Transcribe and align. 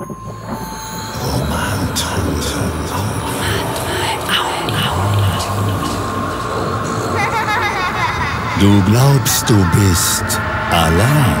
Du 0.00 0.06
glaubst, 8.90 9.48
du 9.48 9.56
bist 9.78 10.24
allein. 10.70 11.36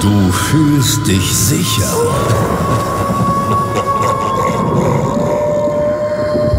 Du 0.00 0.32
fühlst 0.32 1.06
dich 1.06 1.36
sicher. 1.36 1.92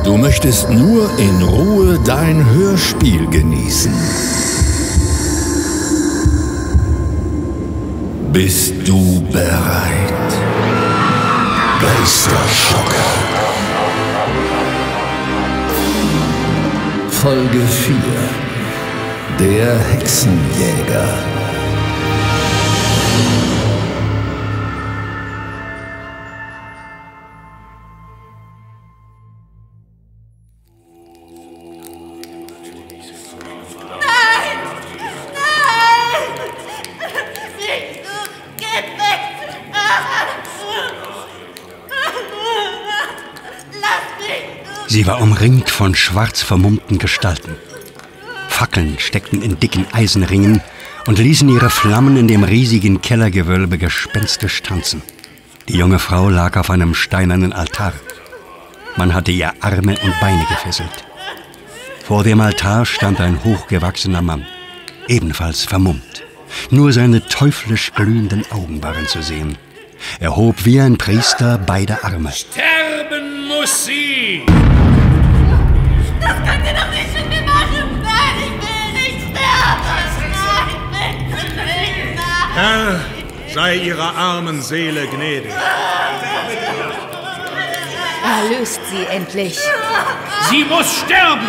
Du 0.05 0.15
möchtest 0.17 0.69
nur 0.69 1.09
in 1.17 1.41
Ruhe 1.43 1.99
dein 2.05 2.45
Hörspiel 2.45 3.27
genießen. 3.29 3.93
Bist 8.31 8.73
du 8.85 9.21
bereit? 9.31 10.29
Geisterschocker. 11.81 13.09
Folge 17.09 17.61
4. 17.67 17.95
Der 19.39 19.79
Hexenjäger. 19.79 21.07
Umringt 45.49 45.71
von 45.71 45.95
schwarz 45.95 46.43
vermummten 46.43 46.99
Gestalten. 46.99 47.55
Fackeln 48.49 48.99
steckten 48.99 49.41
in 49.41 49.59
dicken 49.59 49.87
Eisenringen 49.91 50.61
und 51.07 51.17
ließen 51.17 51.49
ihre 51.49 51.71
Flammen 51.71 52.17
in 52.17 52.27
dem 52.27 52.43
riesigen 52.43 53.01
Kellergewölbe 53.01 53.79
gespenstisch 53.79 54.61
tanzen. 54.61 55.01
Die 55.67 55.75
junge 55.75 55.97
Frau 55.97 56.29
lag 56.29 56.55
auf 56.55 56.69
einem 56.69 56.93
steinernen 56.93 57.51
Altar. 57.51 57.93
Man 58.95 59.15
hatte 59.15 59.31
ihr 59.31 59.51
Arme 59.61 59.97
und 60.03 60.19
Beine 60.21 60.45
gefesselt. 60.49 61.03
Vor 62.05 62.23
dem 62.23 62.41
Altar 62.41 62.85
stand 62.85 63.19
ein 63.19 63.43
hochgewachsener 63.43 64.21
Mann, 64.21 64.45
ebenfalls 65.07 65.63
vermummt. 65.63 66.23
Nur 66.69 66.93
seine 66.93 67.25
teuflisch 67.27 67.91
glühenden 67.95 68.45
Augen 68.51 68.83
waren 68.83 69.07
zu 69.07 69.23
sehen. 69.23 69.57
Er 70.19 70.35
hob 70.35 70.63
wie 70.65 70.79
ein 70.79 70.99
Priester 70.99 71.57
beide 71.57 72.03
Arme. 72.03 72.31
Sterben 72.31 73.47
muss 73.47 73.85
sie! 73.85 74.43
Das 76.29 76.37
könnt 76.47 76.63
ihr 76.63 76.73
doch 76.73 76.91
nicht 76.91 77.11
mit 77.15 77.27
mir 77.27 77.41
machen! 77.41 78.01
Nein, 78.03 78.35
ich 78.37 78.53
will 78.61 78.93
nicht 78.93 79.19
sterben! 79.29 79.83
Nein, 80.91 81.25
bitte 81.31 81.65
nicht! 81.65 82.15
Nein! 82.15 82.53
Herr, 82.53 82.99
sei 83.51 83.75
ihrer 83.77 84.15
armen 84.15 84.61
Seele 84.61 85.07
gnädig. 85.07 85.51
Erlöst 88.23 88.79
sie 88.91 89.05
endlich. 89.07 89.57
Sie 90.51 90.65
muss 90.65 90.99
sterben! 90.99 91.47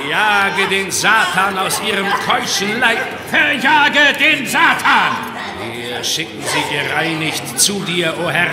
Verjage 0.00 0.68
den 0.70 0.90
Satan 0.90 1.58
aus 1.58 1.78
ihrem 1.86 2.06
keuschen 2.26 2.80
Leib! 2.80 2.98
Verjage 3.30 4.14
den 4.18 4.46
Satan! 4.46 5.16
Wir 5.74 6.02
schicken 6.02 6.42
sie 6.42 6.74
gereinigt 6.74 7.60
zu 7.60 7.80
dir, 7.80 8.14
o 8.24 8.30
Herr. 8.30 8.52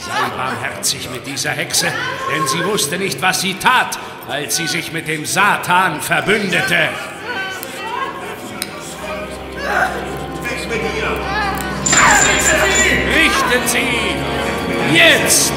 Sei 0.00 0.28
barmherzig 0.36 1.10
mit 1.10 1.26
dieser 1.26 1.50
Hexe, 1.50 1.92
denn 2.32 2.46
sie 2.46 2.64
wusste 2.64 2.98
nicht, 2.98 3.20
was 3.20 3.40
sie 3.40 3.54
tat, 3.54 3.98
als 4.28 4.56
sie 4.56 4.66
sich 4.66 4.92
mit 4.92 5.08
dem 5.08 5.24
Satan 5.24 6.00
verbündete. 6.00 6.88
Richtet 13.14 13.68
sie! 13.68 14.94
Jetzt! 14.94 15.52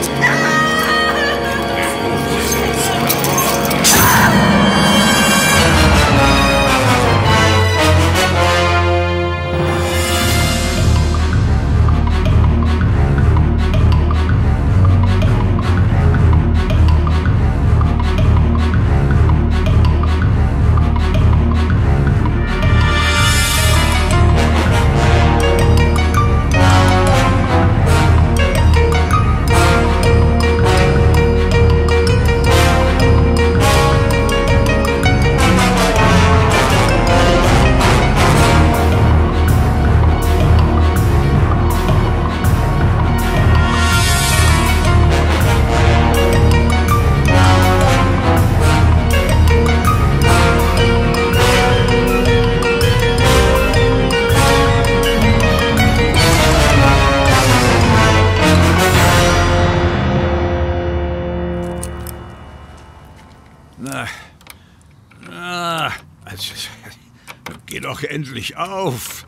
Endlich 68.42 68.58
auf. 68.58 69.26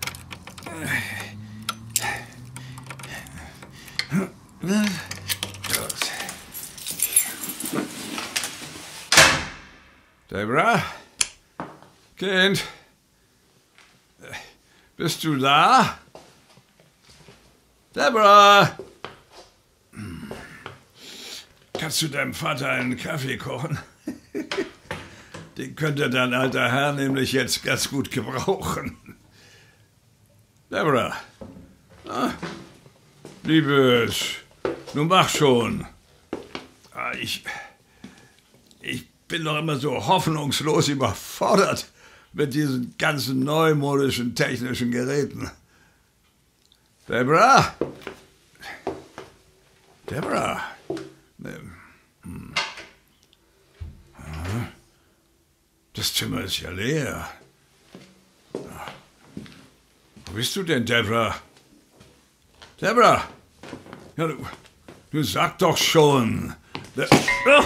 Deborah? 10.32 10.84
Kind? 12.18 12.64
Bist 14.98 15.24
du 15.24 15.38
da? 15.38 16.00
Deborah! 17.96 18.78
Hm. 19.92 20.32
Kannst 21.80 22.02
du 22.02 22.08
deinem 22.08 22.34
Vater 22.34 22.70
einen 22.70 22.98
Kaffee 22.98 23.38
kochen? 23.38 23.78
Den 25.58 25.76
könnte 25.76 26.10
dein 26.10 26.34
alter 26.34 26.72
Herr 26.72 26.94
nämlich 26.94 27.32
jetzt 27.32 27.64
ganz 27.64 27.90
gut 27.90 28.10
gebrauchen. 28.10 28.98
Deborah. 30.74 31.14
Ah, 32.10 32.34
Liebes, 33.44 34.38
nun 34.96 35.08
mach 35.08 35.30
schon. 35.30 35.86
Ah, 36.96 37.14
ich. 37.14 37.44
Ich 38.82 39.08
bin 39.28 39.44
doch 39.46 39.60
immer 39.60 39.76
so 39.76 40.04
hoffnungslos 40.08 40.88
überfordert 40.88 41.86
mit 42.34 42.56
diesen 42.56 42.96
ganzen 42.98 43.42
neumodischen 43.42 44.34
technischen 44.34 44.90
Geräten. 44.90 45.52
Deborah? 47.08 47.76
Deborah? 50.10 50.60
Hm. 52.24 52.54
Das 55.94 56.14
Zimmer 56.16 56.42
ist 56.42 56.62
ja 56.62 56.72
leer. 56.72 57.30
Wo 60.34 60.38
bist 60.38 60.56
du 60.56 60.64
denn, 60.64 60.84
Deborah? 60.84 61.36
Deborah! 62.82 63.24
Ja, 64.18 64.26
du, 64.26 64.44
du 65.12 65.22
sag 65.22 65.60
doch 65.60 65.78
schon. 65.78 66.56
De 66.96 67.08
oh. 67.46 67.64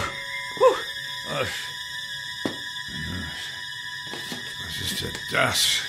Was 4.66 4.82
ist 4.82 5.02
denn 5.02 5.14
das? 5.32 5.80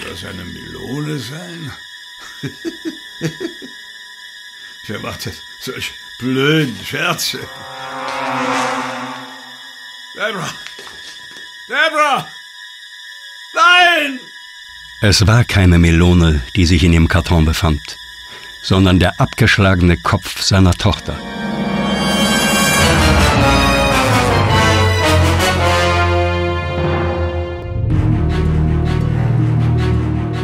Soll 0.00 0.10
das 0.12 0.24
eine 0.24 0.44
Melone 0.44 1.18
sein? 1.18 1.70
Wer 4.86 4.98
macht 5.00 5.26
denn 5.26 5.36
solche 5.60 5.92
blöden 6.18 6.82
Scherze? 6.82 7.38
Deborah! 10.16 10.54
Deborah! 11.68 12.31
Es 15.04 15.26
war 15.26 15.42
keine 15.42 15.80
Melone, 15.80 16.42
die 16.54 16.64
sich 16.64 16.84
in 16.84 16.92
dem 16.92 17.08
Karton 17.08 17.44
befand, 17.44 17.80
sondern 18.62 19.00
der 19.00 19.18
abgeschlagene 19.20 19.96
Kopf 19.96 20.40
seiner 20.40 20.70
Tochter. 20.70 21.18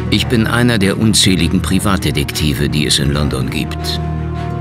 Ich 0.09 0.27
bin 0.27 0.45
einer 0.45 0.77
der 0.77 0.97
unzähligen 0.97 1.61
Privatdetektive, 1.61 2.67
die 2.67 2.85
es 2.85 2.99
in 2.99 3.13
London 3.13 3.49
gibt. 3.49 4.01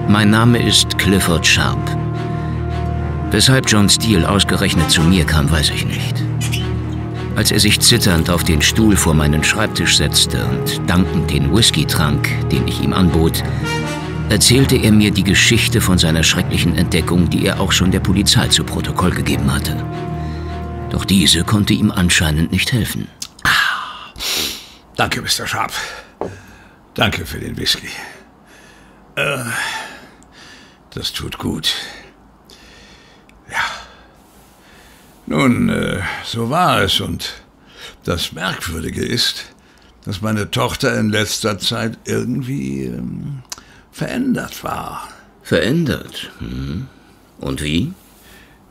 Mein 0.07 0.31
Name 0.31 0.65
ist 0.65 0.97
Clifford 0.99 1.45
Sharp. 1.45 1.91
Weshalb 3.33 3.69
John 3.69 3.89
Steele 3.89 4.29
ausgerechnet 4.29 4.93
zu 4.93 5.03
mir 5.03 5.25
kam, 5.25 5.51
weiß 5.51 5.71
ich 5.71 5.85
nicht. 5.85 6.18
Als 7.39 7.53
er 7.53 7.61
sich 7.61 7.79
zitternd 7.79 8.31
auf 8.31 8.43
den 8.43 8.61
Stuhl 8.61 8.97
vor 8.97 9.15
meinen 9.15 9.45
Schreibtisch 9.45 9.99
setzte 9.99 10.45
und 10.45 10.91
dankend 10.91 11.31
den 11.31 11.55
Whisky 11.55 11.85
trank, 11.85 12.29
den 12.51 12.67
ich 12.67 12.83
ihm 12.83 12.93
anbot, 12.93 13.45
erzählte 14.29 14.75
er 14.75 14.91
mir 14.91 15.13
die 15.13 15.23
Geschichte 15.23 15.81
von 15.81 15.99
seiner 15.99 16.25
schrecklichen 16.25 16.77
Entdeckung, 16.77 17.31
die 17.31 17.47
er 17.47 17.61
auch 17.61 17.71
schon 17.71 17.93
der 17.93 18.01
Polizei 18.01 18.49
zu 18.49 18.65
Protokoll 18.65 19.13
gegeben 19.13 19.55
hatte. 19.55 19.77
Doch 20.91 21.05
diese 21.05 21.45
konnte 21.45 21.75
ihm 21.75 21.93
anscheinend 21.93 22.51
nicht 22.51 22.73
helfen. 22.73 23.07
Danke, 24.97 25.23
Mr. 25.23 25.47
Sharp. 25.47 25.73
Danke 26.95 27.25
für 27.25 27.39
den 27.39 27.57
Whisky. 27.57 27.87
Äh, 29.15 29.45
das 30.91 31.13
tut 31.13 31.39
gut. 31.39 31.73
Ja. 33.49 33.63
Nun, 35.29 35.69
äh, 35.69 36.01
so 36.25 36.49
war 36.49 36.81
es 36.81 37.01
und 37.01 37.43
das 38.05 38.33
Merkwürdige 38.33 39.05
ist, 39.05 39.45
dass 40.07 40.23
meine 40.23 40.51
Tochter 40.51 40.99
in 40.99 41.11
letzter 41.11 41.59
Zeit 41.59 41.99
irgendwie 42.07 42.85
ähm, 42.85 43.43
verändert 43.93 44.65
war. 44.65 45.07
Verändert? 45.43 46.31
Hm. 46.39 46.87
Und 47.41 47.63
wie? 47.63 47.93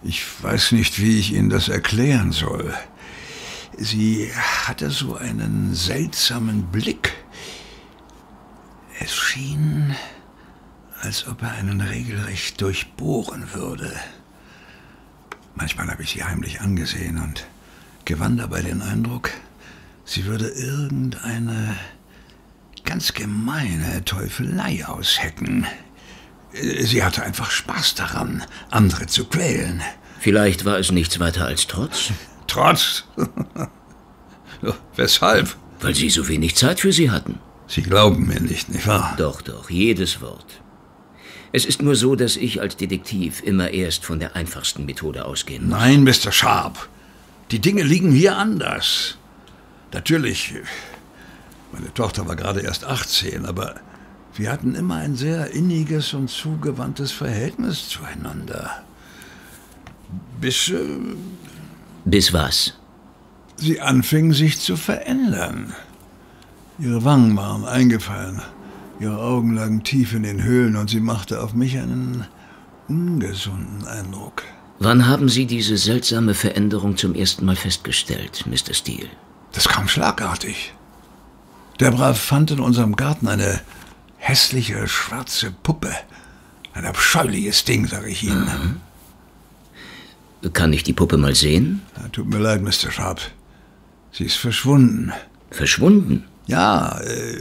Ich 0.02 0.24
weiß 0.42 0.72
nicht, 0.72 1.00
wie 1.00 1.20
ich 1.20 1.34
Ihnen 1.34 1.52
das 1.52 1.70
erklären 1.70 2.32
soll. 2.32 2.74
Sie 3.78 4.32
hatte 4.66 4.90
so 4.90 5.16
einen 5.16 5.76
seltsamen 5.76 6.64
Blick. 6.72 7.14
Es 9.00 9.14
schien, 9.14 9.96
als 11.02 11.28
ob 11.28 11.44
er 11.44 11.52
einen 11.52 11.82
regelrecht 11.82 12.60
durchbohren 12.62 13.54
würde. 13.54 13.94
Manchmal 15.58 15.90
habe 15.90 16.04
ich 16.04 16.12
sie 16.12 16.24
heimlich 16.24 16.62
angesehen 16.62 17.18
und 17.18 17.48
gewann 18.06 18.38
dabei 18.38 18.62
den 18.62 18.84
Eindruck, 18.84 19.32
sie 20.06 20.26
würde 20.26 20.48
irgendeine 20.50 21.76
ganz 22.86 23.14
gemeine 23.16 24.06
Teufelei 24.06 24.86
aushecken. 24.86 25.66
Sie 26.54 27.04
hatte 27.04 27.24
einfach 27.24 27.50
Spaß 27.50 27.96
daran, 27.96 28.44
andere 28.70 29.08
zu 29.08 29.26
quälen. 29.26 29.82
Vielleicht 30.20 30.64
war 30.64 30.78
es 30.78 30.92
nichts 30.92 31.20
weiter 31.20 31.48
als 31.48 31.66
Trotz? 31.66 32.12
Trotz? 32.46 33.06
Weshalb? 34.96 35.56
Weil 35.82 35.96
Sie 35.96 36.12
so 36.12 36.28
wenig 36.28 36.56
Zeit 36.56 36.80
für 36.80 36.94
sie 36.94 37.10
hatten. 37.10 37.40
Sie 37.68 37.82
glauben 37.82 38.28
mir 38.28 38.40
nicht, 38.40 38.70
nicht 38.70 38.86
wahr? 38.86 39.16
Doch, 39.18 39.42
doch, 39.42 39.72
jedes 39.72 40.22
Wort. 40.22 40.62
Es 41.52 41.66
ist 41.66 41.82
nur 41.82 41.96
so, 41.96 42.16
dass 42.16 42.36
ich 42.36 42.62
als 42.62 42.78
Detektiv 42.78 43.42
immer 43.44 43.72
erst 43.72 44.06
von 44.06 44.20
der 44.20 44.36
einfachsten 44.36 44.86
Methode 44.86 45.26
ausgehen 45.26 45.70
muss. 45.70 45.80
Nein, 45.80 46.04
Mr. 46.04 46.32
Sharp. 46.32 46.90
Die 47.52 47.60
Dinge 47.60 47.84
liegen 47.84 48.12
hier 48.12 48.38
anders. 48.38 49.18
Natürlich, 49.94 50.54
meine 51.72 51.94
Tochter 51.94 52.28
war 52.28 52.36
gerade 52.36 52.60
erst 52.60 52.84
18, 52.84 53.46
aber 53.46 53.76
wir 54.36 54.52
hatten 54.52 54.76
immer 54.76 54.96
ein 54.96 55.16
sehr 55.16 55.52
inniges 55.52 56.14
und 56.14 56.30
zugewandtes 56.30 57.12
Verhältnis 57.12 57.88
zueinander. 57.90 58.84
Bis 60.40 60.70
äh, 60.70 60.76
Bis 62.06 62.34
was? 62.34 62.74
sie 63.58 63.82
anfing 63.82 64.34
sich 64.34 64.60
zu 64.60 64.78
verändern. 64.78 65.74
Ihre 66.80 67.04
Wangen 67.04 67.36
waren 67.36 67.66
eingefallen, 67.66 68.42
ihre 69.00 69.20
Augen 69.20 69.56
lagen 69.56 69.84
tief 69.84 70.14
in 70.14 70.24
den 70.24 70.44
Höhlen 70.44 70.76
und 70.76 70.90
sie 70.90 71.00
machte 71.00 71.42
auf 71.42 71.54
mich 71.54 71.78
einen 71.78 72.26
ungesunden 72.88 73.86
Eindruck. 73.86 74.44
Wann 74.80 75.08
haben 75.08 75.28
Sie 75.28 75.46
diese 75.48 75.78
seltsame 75.78 76.34
Veränderung 76.34 76.98
zum 76.98 77.16
ersten 77.16 77.46
Mal 77.46 77.56
festgestellt, 77.56 78.46
Mr. 78.46 78.74
Steele? 78.74 79.10
Das 79.52 79.68
kam 79.68 79.88
schlagartig. 79.88 80.74
Debra 81.80 82.14
fand 82.14 82.52
in 82.52 82.60
unserem 82.60 82.96
Garten 82.96 83.28
eine 83.28 83.60
hässliche 84.18 84.88
schwarze 84.88 85.52
Puppe. 85.52 85.92
Ein 86.74 86.86
abscheuliches 86.86 87.66
Ding, 87.66 87.88
sag 87.88 88.08
ich 88.08 88.24
Ihnen. 88.24 88.82
Kann 90.54 90.74
ich 90.74 90.84
die 90.84 90.94
Puppe 90.94 91.18
mal 91.18 91.34
sehen? 91.34 91.82
Tut 92.12 92.30
mir 92.30 92.38
leid, 92.38 92.62
Mr. 92.62 92.92
Sharp. 92.92 93.20
Sie 94.12 94.26
ist 94.26 94.38
verschwunden. 94.38 95.12
Verschwunden? 95.50 96.26
Ja, 96.48 97.00
äh, 97.00 97.38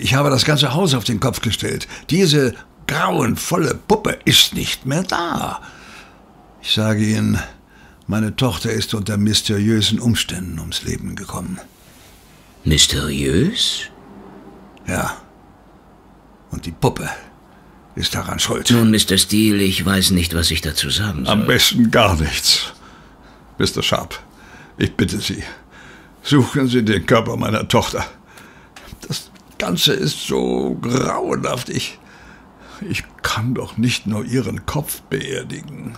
ich 0.00 0.14
habe 0.14 0.30
das 0.30 0.44
ganze 0.44 0.74
Haus 0.74 0.94
auf 0.94 1.04
den 1.04 1.20
Kopf 1.20 1.40
gestellt. 1.40 1.86
Diese 2.10 2.54
grauenvolle 2.86 3.74
Puppe 3.74 4.18
ist 4.24 4.54
nicht 4.54 4.86
mehr 4.86 5.02
da. 5.02 5.60
Ich 6.62 6.72
sage 6.72 7.04
Ihnen, 7.04 7.38
meine 8.06 8.34
Tochter 8.34 8.72
ist 8.72 8.94
unter 8.94 9.18
mysteriösen 9.18 10.00
Umständen 10.00 10.58
ums 10.58 10.82
Leben 10.82 11.14
gekommen. 11.14 11.60
Mysteriös? 12.64 13.82
Ja. 14.86 15.16
Und 16.50 16.64
die 16.64 16.72
Puppe 16.72 17.08
ist 17.94 18.14
daran 18.14 18.38
schuld. 18.38 18.70
Nun, 18.70 18.90
Mr. 18.90 19.18
Steele, 19.18 19.62
ich 19.62 19.84
weiß 19.84 20.12
nicht, 20.12 20.34
was 20.34 20.50
ich 20.50 20.62
dazu 20.62 20.88
sagen 20.88 21.26
soll. 21.26 21.32
Am 21.32 21.46
besten 21.46 21.90
gar 21.90 22.16
nichts. 22.16 22.72
Mr. 23.58 23.82
Sharp, 23.82 24.18
ich 24.78 24.94
bitte 24.94 25.20
Sie, 25.20 25.42
suchen 26.22 26.68
Sie 26.68 26.84
den 26.84 27.04
Körper 27.04 27.36
meiner 27.36 27.66
Tochter. 27.68 28.06
Das 29.06 29.30
Ganze 29.58 29.92
ist 29.92 30.26
so 30.26 30.76
grauenhaft. 30.80 31.68
Ich, 31.68 31.98
ich 32.88 33.04
kann 33.22 33.54
doch 33.54 33.76
nicht 33.76 34.06
nur 34.06 34.24
Ihren 34.24 34.66
Kopf 34.66 35.02
beerdigen. 35.02 35.96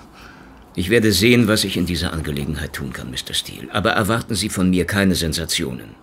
Ich 0.77 0.89
werde 0.89 1.13
sehen, 1.13 1.49
was 1.49 1.65
ich 1.65 1.77
in 1.77 1.87
dieser 1.87 2.13
Angelegenheit 2.13 2.75
tun 2.75 2.93
kann, 2.93 3.11
Mr. 3.11 3.35
Steele. 3.35 3.75
Aber 3.75 3.91
erwarten 3.91 4.35
Sie 4.35 4.49
von 4.49 4.71
mir 4.71 4.87
keine 4.87 5.15
Sensationen. 5.15 5.95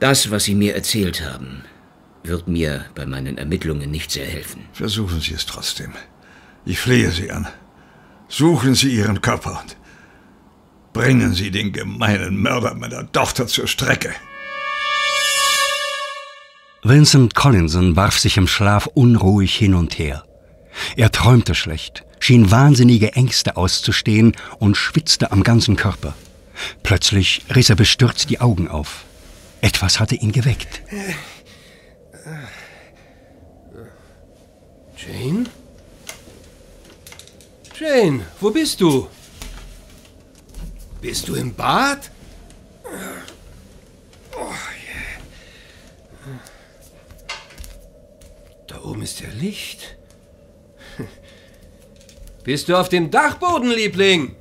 Das, 0.00 0.30
was 0.30 0.44
Sie 0.44 0.54
mir 0.54 0.74
erzählt 0.74 1.22
haben, 1.22 1.62
wird 2.22 2.48
mir 2.48 2.86
bei 2.94 3.06
meinen 3.06 3.38
Ermittlungen 3.38 3.90
nicht 3.90 4.10
sehr 4.10 4.26
helfen. 4.26 4.64
Versuchen 4.72 5.20
Sie 5.20 5.34
es 5.34 5.46
trotzdem. 5.46 5.92
Ich 6.64 6.80
flehe 6.80 7.10
Sie 7.10 7.30
an. 7.30 7.46
Suchen 8.28 8.74
Sie 8.74 8.92
Ihren 8.94 9.20
Körper 9.20 9.62
und 9.62 9.76
bringen 10.92 11.32
Sie 11.34 11.50
den 11.50 11.72
gemeinen 11.72 12.40
Mörder 12.42 12.74
meiner 12.74 13.10
Tochter 13.12 13.46
zur 13.46 13.68
Strecke. 13.68 14.10
Vincent 16.88 17.34
Collinson 17.34 17.96
warf 17.96 18.16
sich 18.16 18.36
im 18.36 18.46
Schlaf 18.46 18.86
unruhig 18.86 19.56
hin 19.56 19.74
und 19.74 19.98
her. 19.98 20.24
Er 20.94 21.10
träumte 21.10 21.56
schlecht, 21.56 22.04
schien 22.20 22.52
wahnsinnige 22.52 23.14
Ängste 23.14 23.56
auszustehen 23.56 24.36
und 24.60 24.76
schwitzte 24.76 25.32
am 25.32 25.42
ganzen 25.42 25.74
Körper. 25.74 26.14
Plötzlich 26.84 27.42
riss 27.52 27.70
er 27.70 27.76
bestürzt 27.76 28.30
die 28.30 28.40
Augen 28.40 28.68
auf. 28.68 29.04
Etwas 29.62 29.98
hatte 29.98 30.14
ihn 30.14 30.30
geweckt. 30.30 30.82
Jane? 34.96 35.46
Jane, 37.80 38.20
wo 38.40 38.50
bist 38.52 38.80
du? 38.80 39.08
Bist 41.00 41.26
du 41.26 41.34
im 41.34 41.52
Bad? 41.52 42.12
Oh, 44.34 44.38
yeah. 44.38 45.16
Da 48.66 48.75
oben 48.86 49.02
ist 49.02 49.20
ja 49.20 49.28
Licht. 49.38 49.96
Bist 52.44 52.68
du 52.68 52.76
auf 52.76 52.88
dem 52.88 53.10
Dachboden, 53.10 53.70
Liebling? 53.70 54.36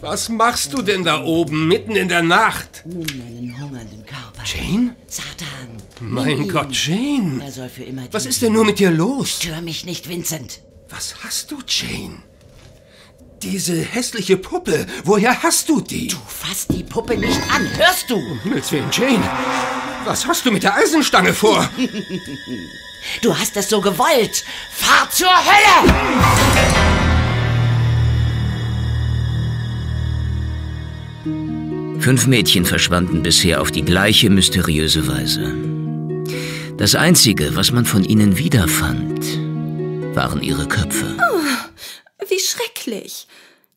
Was 0.00 0.28
machst 0.28 0.72
du 0.72 0.82
denn 0.82 1.04
da 1.04 1.22
oben, 1.22 1.68
mitten 1.68 1.94
in 1.94 2.08
der 2.08 2.22
Nacht? 2.22 2.82
Nimm 2.84 3.06
meinen 3.18 3.60
hungernden 3.60 4.04
Körper. 4.04 4.42
Jane? 4.44 4.96
Satan. 5.06 5.76
Mein. 6.00 6.48
Gott, 6.48 6.72
Jane! 6.72 7.40
Er 7.44 7.52
soll 7.52 7.68
für 7.68 7.84
immer 7.84 8.02
Was 8.10 8.26
ist 8.26 8.42
denn 8.42 8.52
nur 8.52 8.64
mit 8.64 8.80
dir 8.80 8.90
los? 8.90 9.38
Stör 9.40 9.60
mich 9.60 9.86
nicht, 9.86 10.08
Vincent. 10.08 10.60
Was 10.88 11.14
hast 11.22 11.52
du, 11.52 11.58
Jane? 11.66 12.18
Diese 13.42 13.80
hässliche 13.80 14.36
Puppe, 14.36 14.86
woher 15.04 15.42
hast 15.42 15.68
du 15.68 15.80
die? 15.80 16.08
Du 16.08 16.16
fass 16.26 16.66
die 16.66 16.82
Puppe 16.82 17.16
nicht 17.16 17.40
an, 17.52 17.68
hörst 17.76 18.10
du? 18.10 18.20
Himmels 18.42 18.70
Willen, 18.72 18.90
Jane! 18.92 19.81
Was 20.04 20.26
hast 20.26 20.44
du 20.44 20.50
mit 20.50 20.62
der 20.62 20.74
Eisenstange 20.74 21.32
vor? 21.32 21.68
Du 23.20 23.36
hast 23.36 23.56
es 23.56 23.68
so 23.68 23.80
gewollt. 23.80 24.44
Fahr 24.70 25.08
zur 25.10 25.28
Hölle! 25.28 25.92
Fünf 32.00 32.26
Mädchen 32.26 32.64
verschwanden 32.64 33.22
bisher 33.22 33.60
auf 33.60 33.70
die 33.70 33.84
gleiche 33.84 34.28
mysteriöse 34.28 35.06
Weise. 35.06 35.54
Das 36.76 36.96
Einzige, 36.96 37.54
was 37.54 37.70
man 37.70 37.84
von 37.84 38.02
ihnen 38.02 38.38
wiederfand, 38.38 39.24
waren 40.16 40.42
ihre 40.42 40.66
Köpfe. 40.66 41.16
Oh, 41.32 42.26
wie 42.28 42.40
schrecklich. 42.40 43.28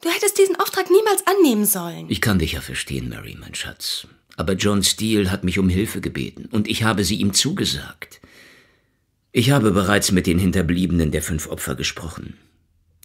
Du 0.01 0.10
hättest 0.10 0.39
diesen 0.39 0.60
Auftrag 0.60 0.89
niemals 0.89 1.24
annehmen 1.27 1.65
sollen. 1.65 2.08
Ich 2.10 2.22
kann 2.22 2.39
dich 2.39 2.53
ja 2.53 2.62
verstehen, 2.62 3.10
Mary, 3.10 3.38
mein 3.39 3.53
Schatz. 3.53 4.08
Aber 4.36 4.54
John 4.54 4.84
Steele 4.84 5.32
hat 5.32 5.44
mich 5.44 5.60
um 5.60 5.70
Hilfe 5.70 6.01
gebeten 6.01 6.46
und 6.51 6.68
ich 6.68 6.84
habe 6.84 7.04
sie 7.04 7.15
ihm 7.15 7.34
zugesagt. 7.34 8.22
Ich 9.32 9.51
habe 9.51 9.72
bereits 9.72 10.12
mit 10.12 10.27
den 10.27 10.39
Hinterbliebenen 10.39 11.12
der 11.12 11.22
fünf 11.22 11.48
Opfer 11.48 11.75
gesprochen. 11.75 12.38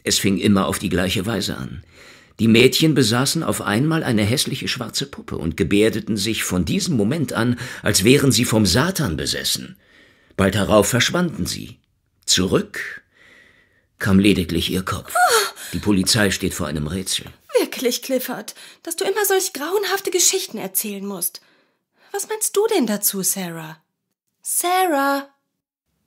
Es 0.05 0.19
fing 0.19 0.39
immer 0.39 0.67
auf 0.67 0.79
die 0.79 0.89
gleiche 0.89 1.27
Weise 1.27 1.57
an. 1.57 1.83
Die 2.39 2.49
Mädchen 2.49 2.95
besaßen 2.95 3.43
auf 3.43 3.61
einmal 3.61 4.03
eine 4.03 4.23
hässliche 4.23 4.67
schwarze 4.67 5.07
Puppe 5.07 5.37
und 5.37 5.57
gebärdeten 5.57 6.17
sich 6.17 6.43
von 6.43 6.65
diesem 6.65 6.97
Moment 6.97 7.35
an, 7.35 7.59
als 7.83 8.03
wären 8.03 8.33
sie 8.33 8.47
vom 8.47 8.65
Satan 8.65 9.17
besessen. 9.17 9.77
Bald 10.37 10.55
darauf 10.55 10.89
verschwanden 10.89 11.45
sie. 11.45 11.81
Zurück 12.25 13.03
kam 13.99 14.19
lediglich 14.19 14.73
ihr 14.73 14.83
Kopf. 14.83 15.13
Die 15.73 15.79
Polizei 15.79 16.31
steht 16.31 16.55
vor 16.55 16.67
einem 16.67 16.87
Rätsel. 16.87 17.27
Wirklich, 17.59 18.03
Clifford, 18.03 18.55
dass 18.83 18.97
du 18.97 19.05
immer 19.05 19.25
solch 19.25 19.53
grauenhafte 19.53 20.11
Geschichten 20.11 20.59
erzählen 20.59 21.05
musst. 21.05 21.41
Was 22.13 22.29
meinst 22.29 22.57
du 22.57 22.67
denn 22.75 22.87
dazu, 22.87 23.23
Sarah? 23.23 23.77
Sarah? 24.43 25.29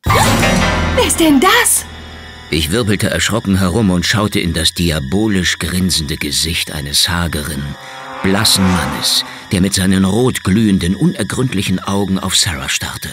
Wer 0.04 1.08
ist 1.08 1.20
denn 1.20 1.40
das? 1.40 1.86
Ich 2.50 2.72
wirbelte 2.72 3.10
erschrocken 3.10 3.58
herum 3.58 3.90
und 3.90 4.06
schaute 4.06 4.40
in 4.40 4.54
das 4.54 4.74
diabolisch 4.74 5.58
grinsende 5.60 6.18
Gesicht 6.18 6.72
eines 6.72 7.10
hageren, 7.10 7.64
blassen 8.22 8.70
Mannes, 8.70 9.24
der 9.52 9.62
mit 9.62 9.74
seinen 9.74 10.06
rot 10.06 10.44
glühenden, 10.44 10.96
unergründlichen 10.96 11.80
Augen 11.80 12.20
auf 12.20 12.36
Sarah 12.36 12.70
starrte. 12.70 13.10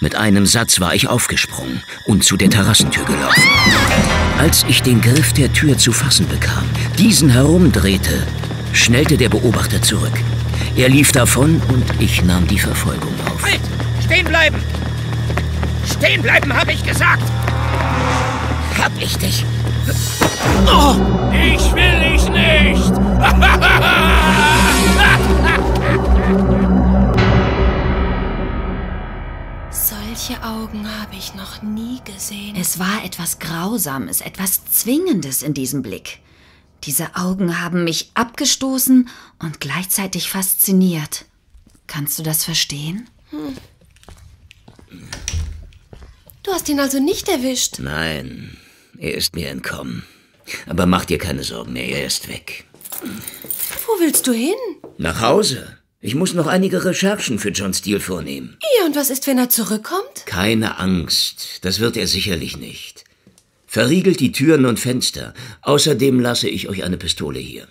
Mit 0.00 0.14
einem 0.14 0.46
Satz 0.46 0.80
war 0.80 0.94
ich 0.94 1.08
aufgesprungen 1.08 1.82
und 2.04 2.24
zu 2.24 2.36
der 2.36 2.50
Terrassentür 2.50 3.04
gelaufen. 3.04 3.42
Als 4.38 4.64
ich 4.68 4.82
den 4.82 5.00
Griff 5.00 5.32
der 5.32 5.52
Tür 5.52 5.76
zu 5.76 5.90
fassen 5.90 6.28
bekam, 6.28 6.64
diesen 6.96 7.28
herumdrehte, 7.28 8.22
schnellte 8.72 9.16
der 9.16 9.28
Beobachter 9.28 9.82
zurück. 9.82 10.12
Er 10.76 10.88
lief 10.88 11.10
davon 11.10 11.60
und 11.68 11.84
ich 11.98 12.22
nahm 12.24 12.46
die 12.46 12.60
Verfolgung 12.60 13.12
auf. 13.26 13.42
Halt! 13.42 13.60
Stehen 14.04 14.26
bleiben! 14.26 14.58
Stehen 15.84 16.22
bleiben, 16.22 16.52
habe 16.54 16.72
ich 16.72 16.84
gesagt! 16.86 17.24
Hab 18.80 18.92
ich 19.00 19.18
dich! 19.18 19.44
Oh, 20.66 20.94
ich 21.32 21.74
will 21.74 22.00
dich 22.12 22.28
nicht! 22.28 22.92
Solche 30.28 30.44
Augen 30.44 31.00
habe 31.00 31.16
ich 31.16 31.34
noch 31.34 31.62
nie 31.62 32.00
gesehen. 32.04 32.54
Es 32.54 32.78
war 32.78 33.02
etwas 33.02 33.38
Grausames, 33.38 34.20
etwas 34.20 34.62
Zwingendes 34.66 35.42
in 35.42 35.54
diesem 35.54 35.80
Blick. 35.80 36.18
Diese 36.84 37.16
Augen 37.16 37.62
haben 37.62 37.84
mich 37.84 38.10
abgestoßen 38.12 39.08
und 39.38 39.60
gleichzeitig 39.60 40.28
fasziniert. 40.28 41.24
Kannst 41.86 42.18
du 42.18 42.22
das 42.22 42.44
verstehen? 42.44 43.08
Hm. 43.30 43.56
Du 46.42 46.52
hast 46.52 46.68
ihn 46.68 46.80
also 46.80 47.00
nicht 47.00 47.30
erwischt? 47.30 47.78
Nein, 47.78 48.58
er 48.98 49.14
ist 49.14 49.34
mir 49.34 49.48
entkommen. 49.48 50.04
Aber 50.66 50.84
mach 50.84 51.06
dir 51.06 51.18
keine 51.18 51.42
Sorgen 51.42 51.72
mehr, 51.72 51.88
er 51.88 52.06
ist 52.06 52.28
weg. 52.28 52.66
Wo 53.86 53.98
willst 53.98 54.26
du 54.26 54.32
hin? 54.32 54.56
Nach 54.98 55.22
Hause. 55.22 55.77
Ich 56.00 56.14
muss 56.14 56.32
noch 56.32 56.46
einige 56.46 56.84
Recherchen 56.84 57.40
für 57.40 57.50
John 57.50 57.74
Steele 57.74 57.98
vornehmen. 57.98 58.56
Ja, 58.78 58.86
und 58.86 58.94
was 58.94 59.10
ist, 59.10 59.26
wenn 59.26 59.36
er 59.36 59.48
zurückkommt? 59.48 60.26
Keine 60.26 60.78
Angst, 60.78 61.64
das 61.64 61.80
wird 61.80 61.96
er 61.96 62.06
sicherlich 62.06 62.56
nicht. 62.56 63.02
Verriegelt 63.66 64.20
die 64.20 64.30
Türen 64.30 64.64
und 64.64 64.78
Fenster. 64.78 65.34
Außerdem 65.62 66.20
lasse 66.20 66.48
ich 66.48 66.68
euch 66.68 66.84
eine 66.84 66.98
Pistole 66.98 67.40
hier. 67.40 67.66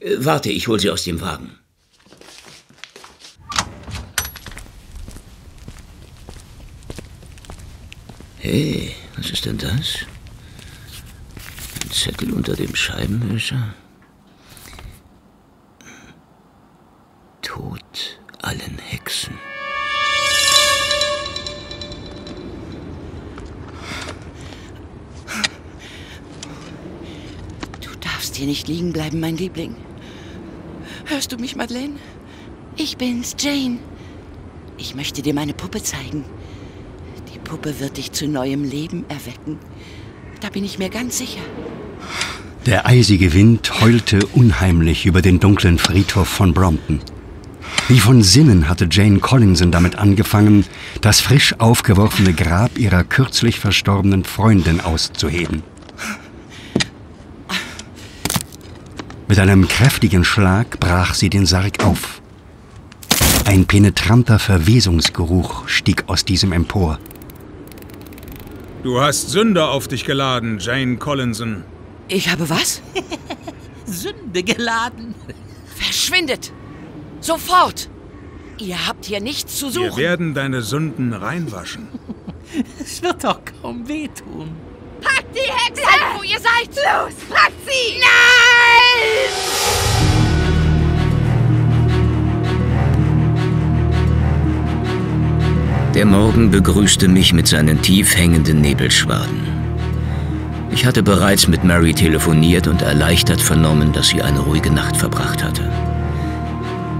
Äh, 0.00 0.16
warte, 0.18 0.50
ich 0.50 0.66
hol 0.66 0.80
sie 0.80 0.90
aus 0.90 1.04
dem 1.04 1.20
Wagen. 1.20 1.56
Hey, 8.38 8.92
was 9.16 9.30
ist 9.30 9.44
denn 9.44 9.58
das? 9.58 9.98
Ein 11.84 11.90
Zettel 11.92 12.32
unter 12.32 12.54
dem 12.54 12.74
Scheibenwischer? 12.74 13.74
Tod 17.46 18.18
allen 18.42 18.76
Hexen. 18.88 19.34
Du 27.80 27.90
darfst 28.00 28.34
hier 28.34 28.48
nicht 28.48 28.66
liegen 28.66 28.92
bleiben, 28.92 29.20
mein 29.20 29.36
Liebling. 29.36 29.76
Hörst 31.04 31.30
du 31.30 31.36
mich, 31.36 31.54
Madeleine? 31.54 31.94
Ich 32.76 32.96
bin's, 32.96 33.36
Jane. 33.38 33.78
Ich 34.76 34.96
möchte 34.96 35.22
dir 35.22 35.32
meine 35.32 35.54
Puppe 35.54 35.80
zeigen. 35.80 36.24
Die 37.32 37.38
Puppe 37.38 37.78
wird 37.78 37.96
dich 37.96 38.10
zu 38.10 38.26
neuem 38.26 38.64
Leben 38.64 39.04
erwecken. 39.08 39.60
Da 40.40 40.50
bin 40.50 40.64
ich 40.64 40.80
mir 40.80 40.90
ganz 40.90 41.18
sicher. 41.18 41.42
Der 42.66 42.86
eisige 42.86 43.32
Wind 43.32 43.80
heulte 43.80 44.26
unheimlich 44.34 45.06
über 45.06 45.22
den 45.22 45.38
dunklen 45.38 45.78
Friedhof 45.78 46.26
von 46.26 46.52
Brompton. 46.52 47.00
Wie 47.88 48.00
von 48.00 48.20
Sinnen 48.20 48.68
hatte 48.68 48.88
Jane 48.90 49.20
Collinson 49.20 49.70
damit 49.70 49.94
angefangen, 49.94 50.64
das 51.02 51.20
frisch 51.20 51.54
aufgeworfene 51.60 52.34
Grab 52.34 52.78
ihrer 52.78 53.04
kürzlich 53.04 53.60
verstorbenen 53.60 54.24
Freundin 54.24 54.80
auszuheben. 54.80 55.62
Mit 59.28 59.38
einem 59.38 59.68
kräftigen 59.68 60.24
Schlag 60.24 60.80
brach 60.80 61.14
sie 61.14 61.30
den 61.30 61.46
Sarg 61.46 61.84
auf. 61.84 62.20
Ein 63.44 63.66
penetranter 63.66 64.40
Verwesungsgeruch 64.40 65.68
stieg 65.68 66.04
aus 66.08 66.24
diesem 66.24 66.50
empor. 66.50 66.98
Du 68.82 69.00
hast 69.00 69.30
Sünde 69.30 69.68
auf 69.68 69.86
dich 69.86 70.04
geladen, 70.04 70.58
Jane 70.58 70.96
Collinson. 70.96 71.62
Ich 72.08 72.30
habe 72.30 72.50
was? 72.50 72.82
Sünde 73.86 74.42
geladen. 74.42 75.14
Verschwindet! 75.76 76.52
Sofort! 77.26 77.90
Ihr 78.58 78.86
habt 78.86 79.04
hier 79.06 79.20
nichts 79.20 79.56
zu 79.56 79.68
suchen. 79.68 79.96
Wir 79.96 79.96
werden 79.96 80.32
deine 80.32 80.62
Sünden 80.62 81.12
reinwaschen. 81.12 81.88
Es 82.80 83.02
wird 83.02 83.24
doch 83.24 83.40
kaum 83.60 83.88
wehtun. 83.88 84.52
Packt 85.00 85.34
die 85.34 85.40
Hexe! 85.40 85.82
Bleibt, 85.82 86.16
wo 86.16 86.22
ihr 86.22 86.38
seid! 86.38 86.68
Los, 86.68 87.14
packt 87.28 87.52
sie! 87.66 87.98
Nein! 87.98 89.32
Der 95.94 96.06
Morgen 96.06 96.52
begrüßte 96.52 97.08
mich 97.08 97.32
mit 97.32 97.48
seinen 97.48 97.82
tief 97.82 98.16
hängenden 98.16 98.60
Nebelschwaden. 98.60 99.40
Ich 100.70 100.86
hatte 100.86 101.02
bereits 101.02 101.48
mit 101.48 101.64
Mary 101.64 101.92
telefoniert 101.92 102.68
und 102.68 102.82
erleichtert 102.82 103.40
vernommen, 103.40 103.92
dass 103.92 104.08
sie 104.08 104.22
eine 104.22 104.38
ruhige 104.38 104.70
Nacht 104.70 104.96
verbracht 104.96 105.42
hatte. 105.42 105.68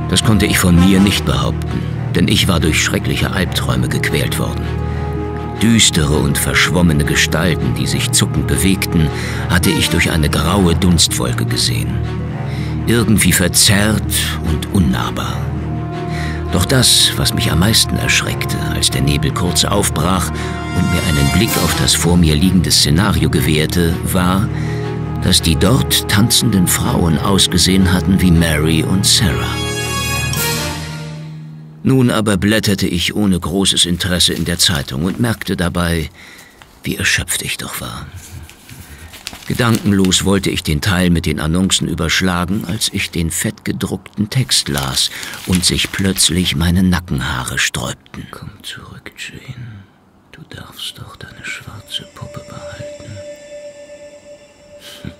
Das 0.08 0.22
konnte 0.22 0.46
ich 0.46 0.58
von 0.58 0.76
mir 0.76 1.00
nicht 1.00 1.24
behaupten, 1.24 1.82
denn 2.14 2.28
ich 2.28 2.48
war 2.48 2.60
durch 2.60 2.82
schreckliche 2.82 3.32
Albträume 3.32 3.88
gequält 3.88 4.38
worden. 4.38 4.64
Düstere 5.62 6.16
und 6.16 6.36
verschwommene 6.36 7.04
Gestalten, 7.04 7.74
die 7.74 7.86
sich 7.86 8.12
zuckend 8.12 8.46
bewegten, 8.46 9.08
hatte 9.48 9.70
ich 9.70 9.88
durch 9.90 10.10
eine 10.10 10.28
graue 10.28 10.74
Dunstwolke 10.74 11.46
gesehen. 11.46 11.94
Irgendwie 12.86 13.32
verzerrt 13.32 14.14
und 14.48 14.72
unnahbar. 14.74 15.36
Doch 16.52 16.64
das, 16.64 17.10
was 17.16 17.34
mich 17.34 17.50
am 17.50 17.58
meisten 17.58 17.96
erschreckte, 17.96 18.56
als 18.74 18.90
der 18.90 19.02
Nebel 19.02 19.32
kurz 19.32 19.64
aufbrach 19.64 20.30
und 20.30 20.92
mir 20.92 21.02
einen 21.08 21.32
Blick 21.32 21.50
auf 21.64 21.74
das 21.80 21.94
vor 21.94 22.16
mir 22.16 22.36
liegende 22.36 22.70
Szenario 22.70 23.28
gewährte, 23.28 23.94
war, 24.04 24.48
dass 25.24 25.42
die 25.42 25.56
dort 25.56 26.08
tanzenden 26.08 26.68
Frauen 26.68 27.18
ausgesehen 27.18 27.92
hatten 27.92 28.20
wie 28.20 28.30
Mary 28.30 28.84
und 28.84 29.04
Sarah. 29.04 29.65
Nun 31.86 32.10
aber 32.10 32.36
blätterte 32.36 32.88
ich 32.88 33.14
ohne 33.14 33.38
großes 33.38 33.84
Interesse 33.84 34.32
in 34.32 34.44
der 34.44 34.58
Zeitung 34.58 35.04
und 35.04 35.20
merkte 35.20 35.56
dabei, 35.56 36.10
wie 36.82 36.96
erschöpft 36.96 37.42
ich 37.42 37.58
doch 37.58 37.80
war. 37.80 38.08
Gedankenlos 39.46 40.24
wollte 40.24 40.50
ich 40.50 40.64
den 40.64 40.80
Teil 40.80 41.10
mit 41.10 41.26
den 41.26 41.38
Annoncen 41.38 41.86
überschlagen, 41.86 42.64
als 42.64 42.92
ich 42.92 43.12
den 43.12 43.30
fettgedruckten 43.30 44.30
Text 44.30 44.68
las 44.68 45.10
und 45.46 45.64
sich 45.64 45.92
plötzlich 45.92 46.56
meine 46.56 46.82
Nackenhaare 46.82 47.56
sträubten. 47.56 48.26
Komm 48.32 48.50
zurück, 48.64 49.12
Jane. 49.16 49.84
Du 50.32 50.42
darfst 50.50 50.98
doch 50.98 51.14
deine 51.14 51.44
schwarze 51.44 52.02
Puppe 52.16 52.44
behalten. 52.48 53.12
Hm. 55.02 55.12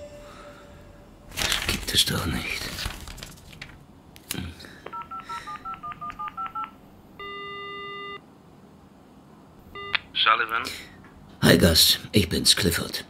Das 1.37 1.67
gibt 1.67 1.93
es 1.93 2.03
doch 2.03 2.25
nicht. 2.25 2.61
Sullivan? 10.23 10.63
Hi 11.41 11.57
Gus, 11.57 11.99
ich 12.11 12.29
bin's, 12.29 12.55
Clifford. 12.55 13.05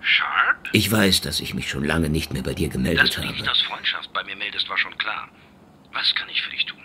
Sharp? 0.00 0.68
Ich 0.72 0.90
weiß, 0.90 1.20
dass 1.22 1.40
ich 1.40 1.54
mich 1.54 1.68
schon 1.70 1.84
lange 1.84 2.08
nicht 2.08 2.32
mehr 2.32 2.42
bei 2.42 2.54
dir 2.54 2.68
gemeldet 2.68 3.04
Dass 3.04 3.10
du 3.14 3.20
dich 3.20 3.30
habe. 3.30 3.38
nicht 3.38 3.48
aus 3.50 3.62
Freundschaft 3.62 4.12
bei 4.12 4.24
mir 4.24 4.36
meldest, 4.36 4.68
war 4.68 4.76
schon 4.78 4.96
klar. 4.98 5.28
Was 5.92 6.14
kann 6.14 6.28
ich 6.28 6.42
für 6.42 6.50
dich 6.50 6.64
tun? 6.66 6.78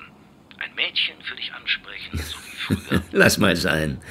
Ein 0.60 0.74
Mädchen 0.76 1.16
für 1.24 1.36
dich 1.36 1.54
ansprechen, 1.54 2.18
so 2.18 2.38
wie 2.38 2.76
früher? 2.76 3.04
Lass 3.12 3.38
mal 3.38 3.56
sein. 3.56 4.02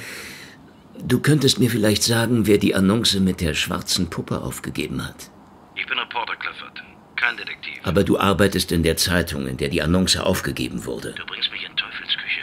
Du 0.98 1.20
könntest 1.20 1.58
mir 1.58 1.70
vielleicht 1.70 2.02
sagen, 2.02 2.46
wer 2.46 2.58
die 2.58 2.74
Annonce 2.74 3.20
mit 3.20 3.40
der 3.40 3.54
schwarzen 3.54 4.08
Puppe 4.10 4.40
aufgegeben 4.40 5.04
hat. 5.06 5.30
Ich 5.74 5.86
bin 5.86 5.98
Reporter, 5.98 6.36
Clifford. 6.36 6.82
Kein 7.16 7.36
Detektiv. 7.36 7.78
Aber 7.82 8.04
du 8.04 8.18
arbeitest 8.18 8.72
in 8.72 8.82
der 8.82 8.96
Zeitung, 8.96 9.46
in 9.46 9.56
der 9.56 9.68
die 9.68 9.82
Annonce 9.82 10.16
aufgegeben 10.18 10.84
wurde. 10.84 11.12
Du 11.12 11.24
bringst 11.26 11.50
mich 11.50 11.64
in 11.64 11.74
Teufelsküche. 11.76 12.42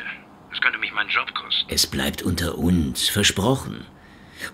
Das 0.50 0.62
könnte 0.62 0.80
mich 0.80 0.92
meinen 0.94 1.10
Job 1.10 1.34
kosten. 1.34 1.63
Es 1.76 1.88
bleibt 1.88 2.22
unter 2.22 2.60
uns, 2.60 3.10
versprochen. 3.10 3.88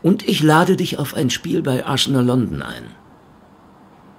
Und 0.02 0.26
ich 0.26 0.42
lade 0.42 0.78
dich 0.78 0.98
auf 0.98 1.14
ein 1.16 1.30
Spiel 1.30 1.62
bei 1.62 1.86
Arsenal 1.86 2.24
London 2.24 2.62
ein. 2.62 2.96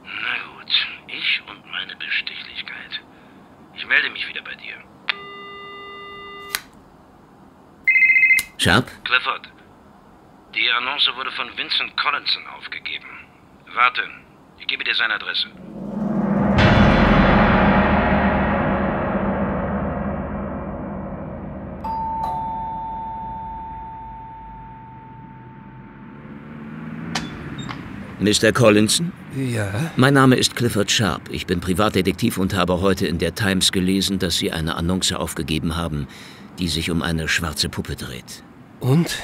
Na 0.05 0.35
gut, 0.53 0.73
ich 1.07 1.41
und 1.49 1.65
meine 1.71 1.97
Bestechlichkeit. 1.97 3.01
Ich 3.75 3.87
melde 3.87 4.11
mich 4.11 4.29
wieder 4.29 4.43
bei 4.43 4.55
dir. 4.55 4.75
Sharp? 8.59 8.87
Clifford, 9.05 9.49
die 10.55 10.71
Annonce 10.71 11.11
wurde 11.17 11.33
von 11.33 11.49
Vincent 11.57 11.97
Collinson 11.97 12.47
aufgegeben. 12.49 13.09
Warte, 13.75 14.03
ich 14.59 14.67
gebe 14.67 14.85
dir 14.85 14.95
seine 14.95 15.15
Adresse. 15.15 15.49
Mr. 28.21 28.53
Collinson? 28.53 29.13
Ja? 29.35 29.91
Mein 29.97 30.13
Name 30.13 30.37
ist 30.37 30.55
Clifford 30.55 30.91
Sharp. 30.91 31.23
Ich 31.31 31.47
bin 31.47 31.61
Privatdetektiv 31.61 32.37
und 32.37 32.55
habe 32.55 32.81
heute 32.83 33.07
in 33.07 33.19
der 33.19 33.35
Times 33.35 33.73
gelesen, 33.73 34.19
dass 34.19 34.37
Sie 34.37 34.53
eine 34.53 34.77
Annonce 34.77 35.13
aufgegeben 35.13 35.77
haben, 35.77 36.07
die 36.59 36.69
sich 36.69 36.91
um 36.91 37.01
eine 37.01 37.29
schwarze 37.29 37.71
Puppe 37.71 37.97
dreht. 37.97 38.43
Und? 38.81 39.17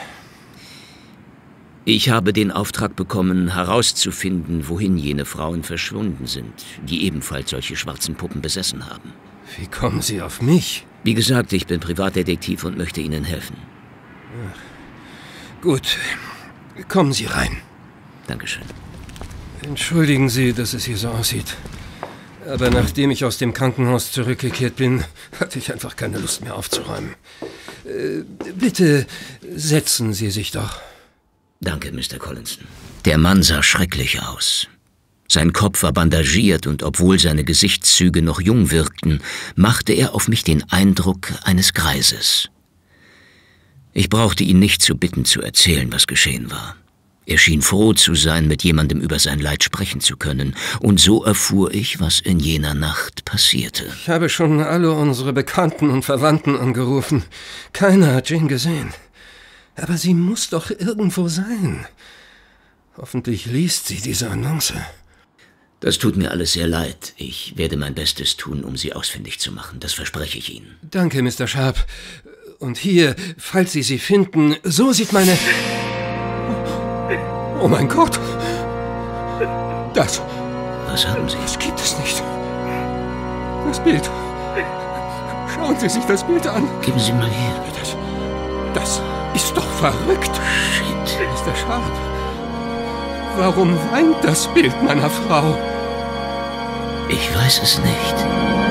Ich 1.84 2.08
habe 2.08 2.32
den 2.32 2.50
Auftrag 2.50 2.96
bekommen, 2.96 3.52
herauszufinden, 3.52 4.68
wohin 4.68 4.96
jene 4.96 5.24
Frauen 5.26 5.62
verschwunden 5.62 6.26
sind, 6.26 6.64
die 6.88 7.04
ebenfalls 7.04 7.50
solche 7.50 7.76
schwarzen 7.76 8.14
Puppen 8.14 8.40
besessen 8.40 8.86
haben. 8.86 9.12
Wie 9.58 9.66
kommen 9.66 10.00
Sie 10.00 10.22
auf 10.22 10.40
mich? 10.40 10.86
Wie 11.04 11.14
gesagt, 11.14 11.52
ich 11.52 11.66
bin 11.66 11.80
Privatdetektiv 11.80 12.64
und 12.64 12.76
möchte 12.78 13.00
Ihnen 13.02 13.24
helfen. 13.24 13.56
Gut. 15.60 15.98
Kommen 16.88 17.12
Sie 17.12 17.26
rein. 17.26 17.58
Dankeschön. 18.26 18.64
Entschuldigen 19.66 20.28
Sie, 20.28 20.52
dass 20.52 20.75
es 20.75 20.85
hier 20.85 20.96
so 20.96 21.08
aussieht. 21.08 21.56
Aber 22.49 22.70
nachdem 22.70 23.11
ich 23.11 23.25
aus 23.25 23.38
dem 23.38 23.52
Krankenhaus 23.52 24.12
zurückgekehrt 24.12 24.76
bin, 24.76 25.02
hatte 25.40 25.58
ich 25.58 25.73
einfach 25.73 25.96
keine 25.96 26.18
Lust 26.18 26.42
mehr 26.42 26.54
aufzuräumen. 26.54 27.16
Äh, 27.85 28.23
bitte 28.54 29.06
setzen 29.54 30.12
Sie 30.12 30.30
sich 30.30 30.52
doch. 30.52 30.80
Danke, 31.61 31.90
Mr. 31.90 32.18
Collinson. 32.18 32.64
Der 33.04 33.18
Mann 33.18 33.42
sah 33.42 33.62
schrecklich 33.62 34.23
aus. 34.23 34.68
Sein 35.28 35.52
Kopf 35.52 35.82
war 35.82 35.92
bandagiert 35.92 36.68
und 36.68 36.85
obwohl 36.85 37.18
seine 37.18 37.42
Gesichtszüge 37.42 38.23
noch 38.23 38.40
jung 38.40 38.70
wirkten, 38.70 39.20
machte 39.56 39.92
er 39.92 40.14
auf 40.14 40.28
mich 40.28 40.44
den 40.44 40.62
Eindruck 40.70 41.32
eines 41.42 41.75
Greises. 41.75 42.50
Ich 43.92 44.08
brauchte 44.08 44.45
ihn 44.45 44.60
nicht 44.60 44.82
zu 44.82 44.97
bitten 44.97 45.25
zu 45.25 45.43
erzählen, 45.43 45.93
was 45.93 46.06
geschehen 46.06 46.50
war. 46.52 46.76
Er 47.28 47.39
schien 47.39 47.60
froh 47.60 47.93
zu 47.93 48.15
sein, 48.15 48.47
mit 48.47 48.62
jemandem 48.62 49.00
über 49.00 49.19
sein 49.19 49.41
Leid 49.41 49.65
sprechen 49.65 50.00
zu 50.00 50.17
können, 50.17 50.54
und 50.80 51.00
so 51.00 51.25
erfuhr 51.25 51.75
ich, 51.75 51.99
was 51.99 52.21
in 52.21 52.39
jener 52.39 52.75
Nacht 52.75 53.25
passierte. 53.25 53.93
Ich 54.00 54.08
habe 54.08 54.28
schon 54.28 54.60
alle 54.60 54.93
unsere 54.93 55.32
Bekannten 55.32 55.91
und 55.91 56.04
Verwandten 56.04 56.56
angerufen. 56.56 57.25
Keiner 57.73 58.15
hat 58.15 58.30
Jane 58.30 58.47
gesehen. 58.47 58.95
Aber 59.75 59.97
sie 59.97 60.15
muss 60.15 60.50
doch 60.50 60.71
irgendwo 60.71 61.26
sein. 61.26 61.84
Hoffentlich 62.97 63.47
liest 63.47 63.89
sie 63.89 64.00
diese 64.00 64.30
Annonce. 64.30 64.75
Das 65.80 65.99
tut 65.99 66.17
mir 66.17 66.30
alles 66.30 66.52
sehr 66.52 66.69
leid. 66.69 67.12
Ich 67.17 67.54
werde 67.56 67.76
mein 67.76 67.95
Bestes 67.95 68.36
tun, 68.36 68.62
um 68.62 68.76
sie 68.76 68.93
ausfindig 68.93 69.41
zu 69.41 69.50
machen. 69.52 69.80
Das 69.80 69.93
verspreche 69.93 70.39
ich 70.39 70.54
Ihnen. 70.54 70.76
Danke, 70.80 71.21
Mr. 71.23 71.47
Sharp. 71.47 71.84
Und 72.58 72.78
hier, 72.78 73.15
falls 73.36 73.73
Sie 73.73 73.82
sie 73.82 73.99
finden, 73.99 74.56
so 74.62 74.93
sieht 74.93 75.12
meine... 75.12 75.36
Oh 77.60 77.69
mein 77.69 77.88
Gott! 77.88 78.19
Das... 79.95 80.23
Was 80.88 81.06
haben 81.06 81.28
Sie? 81.28 81.36
Das 81.42 81.58
gibt 81.58 81.78
es 81.80 81.99
nicht. 81.99 82.23
Das 83.66 83.80
Bild. 83.80 84.08
Schauen 85.54 85.76
Sie 85.78 85.88
sich 85.88 86.04
das 86.04 86.23
Bild 86.23 86.47
an. 86.47 86.69
Geben 86.82 86.99
Sie 86.99 87.12
mal 87.12 87.28
her. 87.28 87.54
Das, 87.75 87.97
das 88.75 89.02
ist 89.34 89.56
doch 89.56 89.66
verrückt. 89.80 90.30
Shit. 90.73 91.19
Mr. 91.47 91.54
Sharp. 91.54 91.82
Warum 93.36 93.76
weint 93.92 94.16
das 94.23 94.47
Bild 94.49 94.75
meiner 94.82 95.10
Frau? 95.10 95.54
Ich 97.08 97.34
weiß 97.36 97.62
es 97.62 97.78
nicht. 97.78 98.65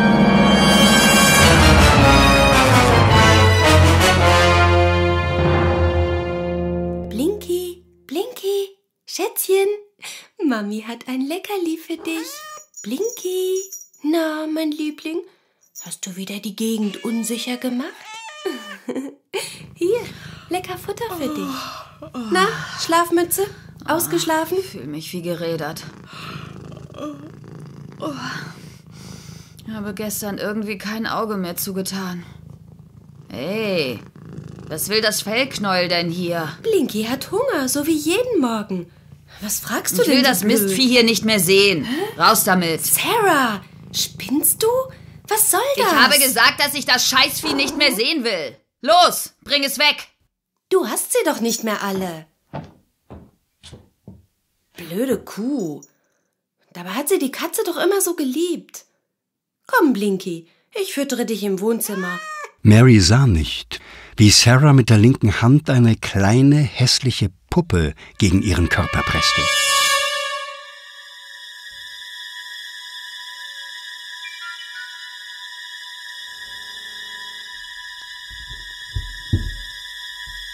Mami 10.48 10.84
hat 10.88 11.08
ein 11.08 11.22
Leckerli 11.22 11.78
für 11.78 11.98
dich. 11.98 12.28
Blinky, 12.84 13.56
na, 14.04 14.46
mein 14.46 14.72
Liebling, 14.72 15.18
hast 15.84 16.06
du 16.06 16.16
wieder 16.16 16.40
die 16.40 16.56
Gegend 16.56 17.04
unsicher 17.04 17.58
gemacht? 17.58 17.90
Hier, 19.74 20.02
lecker 20.50 20.78
Futter 20.78 21.06
für 21.18 21.34
dich. 21.34 22.32
Na, 22.32 22.48
Schlafmütze? 22.80 23.48
Ausgeschlafen? 23.88 24.58
Ich 24.60 24.68
fühle 24.68 24.86
mich 24.86 25.12
wie 25.14 25.24
gerädert. 25.24 25.84
Ich 29.66 29.74
habe 29.74 29.94
gestern 29.96 30.38
irgendwie 30.38 30.78
kein 30.78 31.08
Auge 31.08 31.38
mehr 31.38 31.58
zugetan. 31.58 32.24
Hey, 33.30 34.00
was 34.68 34.90
will 34.90 35.02
das 35.02 35.24
Fellknäuel 35.24 35.88
denn 35.88 36.12
hier? 36.12 36.50
Blinky 36.62 37.06
hat 37.06 37.32
Hunger, 37.32 37.68
so 37.68 37.88
wie 37.88 37.98
jeden 37.98 38.40
Morgen. 38.40 38.92
Was 39.42 39.60
fragst 39.60 39.98
du 39.98 40.02
Ich 40.02 40.08
denn? 40.08 40.18
will 40.18 40.24
so 40.24 40.30
das 40.30 40.40
blöd? 40.42 40.62
Mistvieh 40.62 40.88
hier 40.88 41.04
nicht 41.04 41.26
mehr 41.26 41.40
sehen. 41.40 41.88
Raus 42.18 42.44
damit. 42.44 42.86
Sarah, 42.86 43.62
spinnst 43.94 44.64
du? 44.64 44.68
Was 45.28 45.52
soll 45.52 45.60
das? 45.78 45.86
Ich 45.88 45.94
habe 45.96 46.20
gesagt, 46.20 46.60
dass 46.60 46.74
ich 46.74 46.86
das 46.86 47.08
Scheißvieh 47.08 47.54
nicht 47.54 47.78
mehr 47.78 47.94
sehen 47.94 48.24
will. 48.24 48.56
Los, 48.82 49.34
bring 49.44 49.64
es 49.64 49.78
weg. 49.80 50.08
Du 50.70 50.88
hast 50.88 51.12
sie 51.12 51.20
doch 51.26 51.42
nicht 51.42 51.64
mehr 51.64 51.82
alle. 51.84 52.28
Blöde 54.78 55.18
Kuh. 55.20 55.82
Dabei 56.74 56.90
hat 56.92 57.10
sie 57.10 57.20
die 57.20 57.32
Katze 57.32 57.62
doch 57.66 57.78
immer 57.78 58.02
so 58.02 58.16
geliebt. 58.16 58.86
Komm, 59.68 59.94
Blinky, 59.94 60.48
ich 60.80 60.94
füttere 60.94 61.26
dich 61.26 61.44
im 61.44 61.60
Wohnzimmer. 61.60 62.20
Mary 62.62 63.00
sah 63.00 63.26
nicht, 63.28 63.80
wie 64.18 64.30
Sarah 64.30 64.74
mit 64.74 64.90
der 64.90 64.98
linken 64.98 65.42
Hand 65.42 65.70
eine 65.70 65.96
kleine, 65.96 66.58
hässliche 66.58 67.30
Puppe 67.56 67.96
gegen 68.18 68.42
ihren 68.42 68.68
Körper 68.68 69.02
presste. 69.04 69.42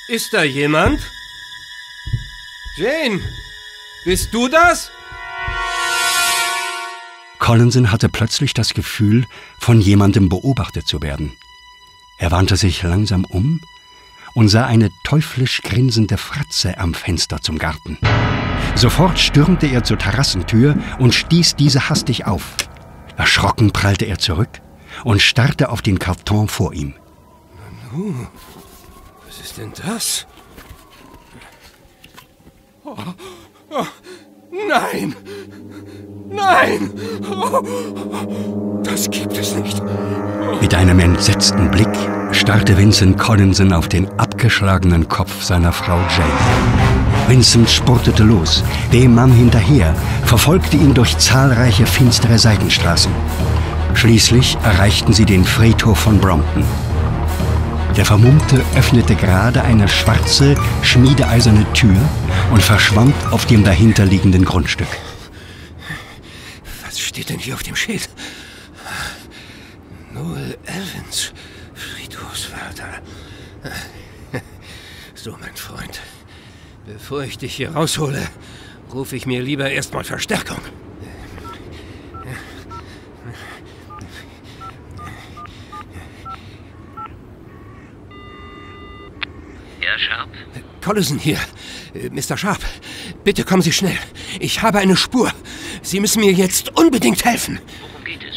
Ist 0.09 0.31
da 0.31 0.43
jemand? 0.43 1.01
Jane, 2.77 3.19
bist 4.05 4.31
du 4.31 4.47
das? 4.47 4.91
Collinson 7.39 7.91
hatte 7.91 8.09
plötzlich 8.09 8.53
das 8.53 8.75
Gefühl, 8.75 9.25
von 9.57 9.81
jemandem 9.81 10.29
beobachtet 10.29 10.87
zu 10.87 11.01
werden. 11.01 11.35
Er 12.19 12.29
wandte 12.29 12.57
sich 12.57 12.83
langsam 12.83 13.25
um 13.25 13.59
und 14.33 14.49
sah 14.49 14.65
eine 14.65 14.89
teuflisch 15.03 15.61
grinsende 15.61 16.17
Fratze 16.17 16.77
am 16.77 16.93
Fenster 16.93 17.41
zum 17.41 17.57
Garten. 17.57 17.97
Sofort 18.75 19.19
stürmte 19.19 19.67
er 19.67 19.83
zur 19.83 19.97
Terrassentür 19.97 20.77
und 20.99 21.13
stieß 21.13 21.55
diese 21.55 21.89
hastig 21.89 22.25
auf. 22.25 22.55
Erschrocken 23.17 23.71
prallte 23.71 24.05
er 24.05 24.17
zurück 24.17 24.61
und 25.03 25.21
starrte 25.21 25.69
auf 25.69 25.81
den 25.81 25.99
Karton 25.99 26.47
vor 26.47 26.73
ihm. 26.73 26.93
Nanu, 27.91 28.27
was 29.27 29.39
ist 29.39 29.57
denn 29.57 29.73
das? 29.85 30.25
Oh, 32.83 32.95
oh, 33.69 33.85
nein! 34.51 35.15
Nein! 36.29 36.91
Das 38.83 39.09
gibt 39.09 39.37
es 39.37 39.55
nicht. 39.55 39.81
Mit 40.61 40.73
einem 40.75 40.99
entsetzten 40.99 41.71
Blick 41.71 41.89
starrte 42.31 42.77
Vincent 42.77 43.17
Collinson 43.17 43.73
auf 43.73 43.87
den 43.87 44.07
abgeschlagenen 44.19 45.07
Kopf 45.07 45.41
seiner 45.43 45.71
Frau 45.71 45.97
Jane. 46.15 47.27
Vincent 47.27 47.69
spurtete 47.69 48.23
los, 48.23 48.63
dem 48.91 49.15
Mann 49.15 49.31
hinterher, 49.31 49.93
verfolgte 50.25 50.77
ihn 50.77 50.93
durch 50.93 51.17
zahlreiche 51.17 51.85
finstere 51.85 52.37
Seitenstraßen. 52.37 53.11
Schließlich 53.93 54.57
erreichten 54.63 55.13
sie 55.13 55.25
den 55.25 55.43
Friedhof 55.43 55.99
von 55.99 56.19
Brompton. 56.19 56.63
Der 57.97 58.05
Vermummte 58.05 58.61
öffnete 58.75 59.15
gerade 59.15 59.63
eine 59.63 59.87
schwarze, 59.87 60.55
schmiedeeiserne 60.81 61.65
Tür 61.73 61.97
und 62.51 62.61
verschwand 62.61 63.15
auf 63.31 63.45
dem 63.45 63.63
dahinterliegenden 63.63 64.43
Grundstück. 64.43 64.87
Was 66.83 66.99
steht 66.99 67.29
denn 67.29 67.39
hier 67.39 67.53
auf 67.53 67.63
dem 67.63 67.75
Schild? 67.75 68.09
Noel 70.11 70.57
Evans, 70.65 71.33
Friedhofswärter. 71.73 73.01
So, 75.15 75.37
mein 75.39 75.55
Freund. 75.55 76.01
Bevor 76.85 77.23
ich 77.23 77.37
dich 77.37 77.55
hier 77.55 77.71
raushole, 77.71 78.27
rufe 78.91 79.15
ich 79.15 79.25
mir 79.25 79.41
lieber 79.41 79.69
erstmal 79.69 80.03
Verstärkung. 80.03 80.59
Ja, 89.79 89.97
Sharp? 89.97 90.29
Collison 90.83 91.17
hier. 91.17 91.39
Äh, 91.93 92.09
Mr. 92.09 92.37
Sharp, 92.37 92.61
bitte 93.23 93.43
kommen 93.43 93.61
Sie 93.61 93.71
schnell. 93.71 93.97
Ich 94.39 94.61
habe 94.61 94.79
eine 94.79 94.97
Spur. 94.97 95.31
Sie 95.81 95.99
müssen 95.99 96.21
mir 96.21 96.31
jetzt 96.31 96.77
unbedingt 96.77 97.25
helfen. 97.25 97.59
Worum 97.81 98.05
geht 98.05 98.21
es? 98.23 98.35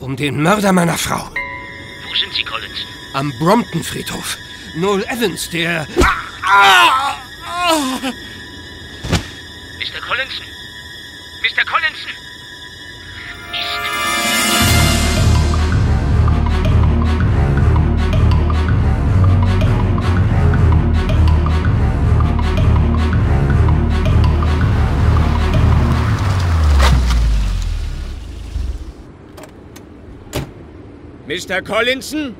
Um 0.00 0.16
den 0.16 0.42
Mörder 0.42 0.72
meiner 0.72 0.98
Frau. 0.98 1.28
Wo 1.28 2.14
sind 2.14 2.32
Sie, 2.34 2.44
Collins? 2.44 2.78
Am 3.14 3.32
Brompton-Friedhof. 3.38 4.36
Noel 4.76 5.04
Evans, 5.04 5.50
der... 5.50 5.86
Ah, 6.42 7.16
ah, 7.44 7.98
Mr. 9.78 10.00
Collinson? 10.06 10.46
Mr. 11.42 11.64
Collinson? 11.64 12.12
Mr. 31.28 31.60
Collinson? 31.60 32.34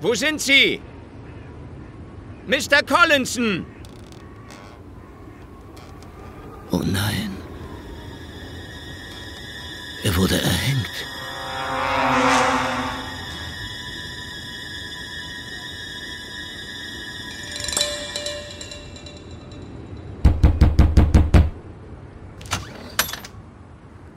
Wo 0.00 0.14
sind 0.14 0.40
Sie? 0.40 0.80
Mr. 2.46 2.82
Collinson! 2.82 3.66
Oh 6.70 6.78
nein. 6.78 7.36
Er 10.02 10.16
wurde 10.16 10.40
erhängt. 10.40 10.90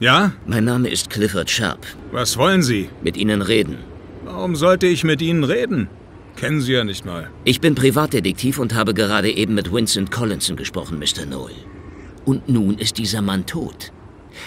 Ja? 0.04 0.32
Mein 0.44 0.64
Name 0.64 0.90
ist 0.90 1.08
Clifford 1.08 1.48
Sharp. 1.48 1.78
Was 2.12 2.36
wollen 2.36 2.62
Sie? 2.62 2.90
Mit 3.02 3.16
Ihnen 3.16 3.40
reden. 3.40 3.78
Warum 4.26 4.54
sollte 4.54 4.86
ich 4.86 5.02
mit 5.02 5.22
Ihnen 5.22 5.44
reden? 5.44 5.88
Kennen 6.36 6.60
Sie 6.60 6.74
ja 6.74 6.84
nicht 6.84 7.06
mal. 7.06 7.30
Ich 7.44 7.62
bin 7.62 7.74
Privatdetektiv 7.74 8.58
und 8.58 8.74
habe 8.74 8.92
gerade 8.92 9.30
eben 9.30 9.54
mit 9.54 9.72
Vincent 9.72 10.10
Collinson 10.10 10.56
gesprochen, 10.56 10.98
Mr. 10.98 11.24
Noel. 11.24 11.54
Und 12.26 12.50
nun 12.50 12.76
ist 12.76 12.98
dieser 12.98 13.22
Mann 13.22 13.46
tot. 13.46 13.92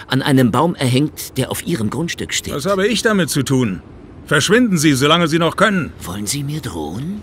An 0.06 0.22
einem 0.22 0.52
Baum 0.52 0.76
erhängt, 0.76 1.40
der 1.40 1.50
auf 1.50 1.66
Ihrem 1.66 1.90
Grundstück 1.90 2.34
steht. 2.34 2.54
Was 2.54 2.68
habe 2.68 2.86
ich 2.86 3.02
damit 3.02 3.32
zu 3.32 3.42
tun? 3.42 3.82
Verschwinden 4.28 4.78
Sie, 4.78 4.94
solange 4.94 5.30
Sie 5.30 5.40
noch 5.40 5.56
können. 5.56 5.94
Wollen 6.04 6.28
Sie 6.28 6.44
mir 6.44 6.60
drohen? 6.60 7.22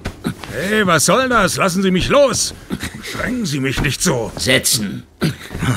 Hey, 0.50 0.86
was 0.86 1.04
soll 1.04 1.28
das? 1.28 1.58
Lassen 1.58 1.82
Sie 1.82 1.90
mich 1.90 2.08
los! 2.08 2.54
Schränken 3.02 3.44
Sie 3.44 3.60
mich 3.60 3.82
nicht 3.82 4.02
so! 4.02 4.32
Setzen! 4.36 5.02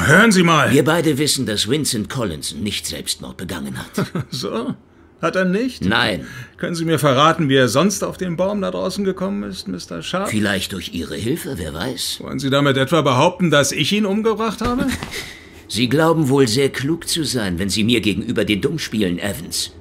Hören 0.06 0.32
Sie 0.32 0.44
mal! 0.44 0.72
Wir 0.72 0.86
beide 0.86 1.18
wissen, 1.18 1.46
dass 1.46 1.68
Vincent 1.68 2.10
Collinson 2.10 2.62
nicht 2.62 2.86
Selbstmord 2.86 3.36
begangen 3.36 3.78
hat. 3.78 4.08
So? 4.30 4.76
Hat 5.22 5.36
er 5.36 5.46
nicht? 5.46 5.84
Nein. 5.84 6.28
Können 6.58 6.76
Sie 6.76 6.86
mir 6.86 7.00
verraten, 7.00 7.50
wie 7.50 7.56
er 7.56 7.68
sonst 7.68 8.04
auf 8.04 8.18
den 8.18 8.38
Baum 8.38 8.62
da 8.62 8.72
draußen 8.72 9.04
gekommen 9.04 9.44
ist, 9.44 9.68
Mr. 9.68 10.02
Sharp? 10.04 10.30
Vielleicht 10.30 10.74
durch 10.74 10.94
Ihre 10.94 11.16
Hilfe, 11.16 11.56
wer 11.58 11.74
weiß. 11.74 12.20
Wollen 12.22 12.40
Sie 12.40 12.52
damit 12.52 12.78
etwa 12.78 13.02
behaupten, 13.02 13.50
dass 13.50 13.72
ich 13.72 13.92
ihn 13.92 14.06
umgebracht 14.06 14.62
habe? 14.62 14.88
Sie 15.68 15.90
glauben 15.90 16.30
wohl 16.30 16.48
sehr 16.48 16.70
klug 16.70 17.08
zu 17.08 17.24
sein, 17.24 17.60
wenn 17.60 17.70
Sie 17.70 17.84
mir 17.84 18.00
gegenüber 18.00 18.46
den 18.46 18.62
Dumm 18.62 18.80
spielen, 18.80 19.20
Evans. 19.20 19.74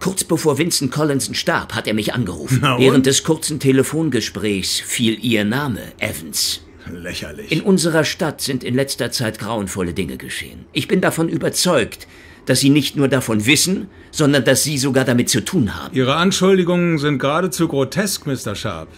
Kurz 0.00 0.24
bevor 0.24 0.58
Vincent 0.58 0.92
Collinson 0.92 1.34
starb, 1.34 1.74
hat 1.74 1.86
er 1.86 1.94
mich 1.94 2.14
angerufen. 2.14 2.60
Na 2.62 2.74
und? 2.74 2.80
Während 2.82 3.06
des 3.06 3.24
kurzen 3.24 3.60
Telefongesprächs 3.60 4.80
fiel 4.80 5.18
Ihr 5.22 5.44
Name, 5.44 5.80
Evans. 5.98 6.60
Lächerlich. 6.92 7.50
In 7.50 7.62
unserer 7.62 8.04
Stadt 8.04 8.40
sind 8.40 8.62
in 8.62 8.74
letzter 8.74 9.10
Zeit 9.10 9.38
grauenvolle 9.38 9.94
Dinge 9.94 10.16
geschehen. 10.16 10.66
Ich 10.72 10.86
bin 10.86 11.00
davon 11.00 11.28
überzeugt, 11.28 12.06
dass 12.46 12.60
Sie 12.60 12.70
nicht 12.70 12.96
nur 12.96 13.08
davon 13.08 13.46
wissen, 13.46 13.88
sondern 14.10 14.44
dass 14.44 14.64
Sie 14.64 14.76
sogar 14.78 15.04
damit 15.04 15.30
zu 15.30 15.42
tun 15.42 15.74
haben. 15.74 15.94
Ihre 15.94 16.16
Anschuldigungen 16.16 16.98
sind 16.98 17.18
geradezu 17.18 17.68
grotesk, 17.68 18.26
Mr. 18.26 18.54
Sharp. 18.54 18.88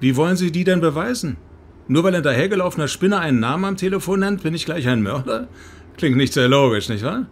Wie 0.00 0.16
wollen 0.16 0.36
Sie 0.36 0.50
die 0.50 0.64
denn 0.64 0.80
beweisen? 0.80 1.36
Nur 1.88 2.02
weil 2.02 2.14
ein 2.14 2.22
dahergelaufener 2.22 2.88
Spinner 2.88 3.20
einen 3.20 3.40
Namen 3.40 3.64
am 3.64 3.76
Telefon 3.76 4.20
nennt, 4.20 4.42
bin 4.42 4.54
ich 4.54 4.64
gleich 4.64 4.88
ein 4.88 5.02
Mörder? 5.02 5.48
Klingt 5.96 6.16
nicht 6.16 6.32
sehr 6.32 6.48
logisch, 6.48 6.88
nicht 6.88 7.04
wahr? 7.04 7.26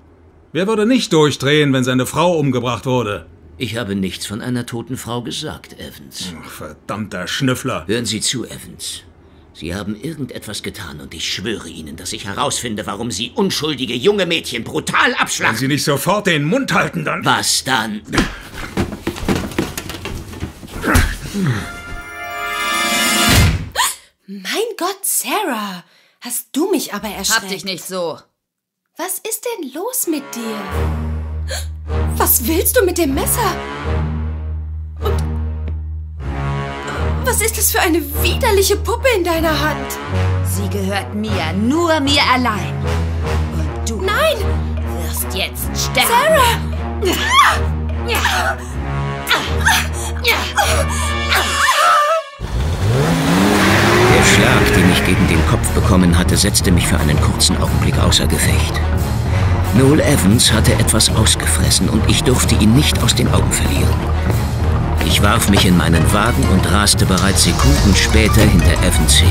Wer 0.54 0.68
würde 0.68 0.86
nicht 0.86 1.12
durchdrehen, 1.12 1.72
wenn 1.72 1.82
seine 1.82 2.06
Frau 2.06 2.38
umgebracht 2.38 2.86
wurde? 2.86 3.26
Ich 3.58 3.76
habe 3.76 3.96
nichts 3.96 4.24
von 4.24 4.40
einer 4.40 4.66
toten 4.66 4.96
Frau 4.96 5.20
gesagt, 5.20 5.72
Evans. 5.80 6.32
Ach, 6.40 6.48
verdammter 6.48 7.26
Schnüffler. 7.26 7.84
Hören 7.88 8.06
Sie 8.06 8.20
zu, 8.20 8.44
Evans. 8.44 9.02
Sie 9.52 9.74
haben 9.74 9.96
irgendetwas 10.00 10.62
getan 10.62 11.00
und 11.00 11.12
ich 11.12 11.28
schwöre 11.28 11.68
Ihnen, 11.68 11.96
dass 11.96 12.12
ich 12.12 12.26
herausfinde, 12.26 12.86
warum 12.86 13.10
Sie 13.10 13.32
unschuldige 13.34 13.94
junge 13.94 14.26
Mädchen 14.26 14.62
brutal 14.62 15.10
Wenn 15.10 15.18
abschlagen. 15.18 15.56
Sie 15.56 15.66
nicht 15.66 15.82
sofort 15.82 16.28
den 16.28 16.44
Mund 16.44 16.72
halten, 16.72 17.04
dann... 17.04 17.24
Was 17.24 17.64
dann? 17.64 18.02
Mein 24.28 24.70
Gott, 24.78 25.00
Sarah, 25.02 25.82
hast 26.20 26.50
du 26.52 26.70
mich 26.70 26.94
aber 26.94 27.08
erschreckt. 27.08 27.42
Hab 27.42 27.48
dich 27.48 27.64
nicht 27.64 27.84
so. 27.84 28.20
Was 28.96 29.18
ist 29.28 29.44
denn 29.44 29.72
los 29.72 30.06
mit 30.06 30.22
dir? 30.36 30.56
Was 32.16 32.46
willst 32.46 32.76
du 32.76 32.84
mit 32.84 32.96
dem 32.96 33.12
Messer? 33.12 33.50
Und 35.00 35.20
was 37.24 37.40
ist 37.40 37.58
das 37.58 37.72
für 37.72 37.80
eine 37.80 38.00
widerliche 38.22 38.76
Puppe 38.76 39.08
in 39.16 39.24
deiner 39.24 39.60
Hand? 39.60 39.98
Sie 40.44 40.68
gehört 40.68 41.12
mir, 41.12 41.52
nur 41.54 41.98
mir 41.98 42.22
allein. 42.22 42.72
Und 43.54 43.90
du 43.90 43.96
Nein! 44.00 44.36
wirst 45.02 45.34
jetzt 45.34 45.66
sterben. 45.76 46.08
Sarah! 46.08 46.74
Der 54.24 54.42
Schlag, 54.42 54.74
den 54.74 54.90
ich 54.90 55.04
gegen 55.04 55.28
den 55.28 55.46
Kopf 55.48 55.68
bekommen 55.72 56.16
hatte, 56.16 56.36
setzte 56.36 56.72
mich 56.72 56.88
für 56.88 56.98
einen 56.98 57.20
kurzen 57.20 57.56
Augenblick 57.60 57.98
außer 57.98 58.26
Gefecht. 58.26 58.80
Noel 59.74 60.00
Evans 60.00 60.50
hatte 60.52 60.72
etwas 60.74 61.14
ausgefressen 61.14 61.88
und 61.90 62.08
ich 62.08 62.22
durfte 62.22 62.54
ihn 62.54 62.74
nicht 62.74 63.02
aus 63.02 63.14
den 63.14 63.28
Augen 63.32 63.52
verlieren. 63.52 63.94
Ich 65.06 65.22
warf 65.22 65.50
mich 65.50 65.66
in 65.66 65.76
meinen 65.76 66.10
Wagen 66.12 66.42
und 66.52 66.72
raste 66.72 67.04
bereits 67.04 67.44
Sekunden 67.44 67.94
später 67.94 68.40
hinter 68.40 68.72
Evans 68.82 69.20
her. 69.20 69.28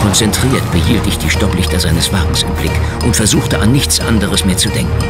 Konzentriert 0.00 0.70
behielt 0.70 1.06
ich 1.06 1.18
die 1.18 1.30
Stopplichter 1.30 1.80
seines 1.80 2.12
Wagens 2.12 2.44
im 2.44 2.54
Blick 2.54 2.72
und 3.04 3.16
versuchte 3.16 3.58
an 3.58 3.72
nichts 3.72 4.00
anderes 4.00 4.44
mehr 4.44 4.56
zu 4.56 4.68
denken. 4.68 5.04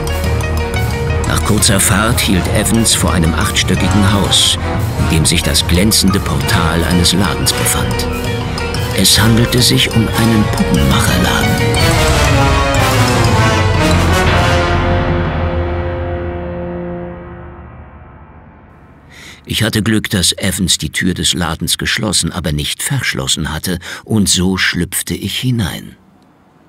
Nach 1.29 1.45
kurzer 1.45 1.79
Fahrt 1.79 2.21
hielt 2.21 2.47
Evans 2.55 2.95
vor 2.95 3.13
einem 3.13 3.35
achtstöckigen 3.35 4.13
Haus, 4.15 4.59
in 5.01 5.17
dem 5.17 5.27
sich 5.27 5.43
das 5.43 5.67
glänzende 5.67 6.21
Portal 6.21 6.85
eines 6.85 7.13
Ladens 7.13 7.53
befand. 7.53 8.07
Es 8.97 9.19
handelte 9.19 9.61
sich 9.63 9.91
um 9.91 10.07
einen 10.07 10.45
Puppenmacherladen. 10.53 11.49
Ich 19.45 19.63
hatte 19.63 19.83
Glück, 19.83 20.11
dass 20.11 20.37
Evans 20.39 20.79
die 20.79 20.91
Tür 20.91 21.15
des 21.15 21.35
Ladens 21.35 21.79
geschlossen, 21.79 22.33
aber 22.33 22.53
nicht 22.53 22.83
verschlossen 22.83 23.53
hatte, 23.53 23.79
und 24.05 24.29
so 24.29 24.57
schlüpfte 24.57 25.15
ich 25.15 25.39
hinein. 25.39 25.97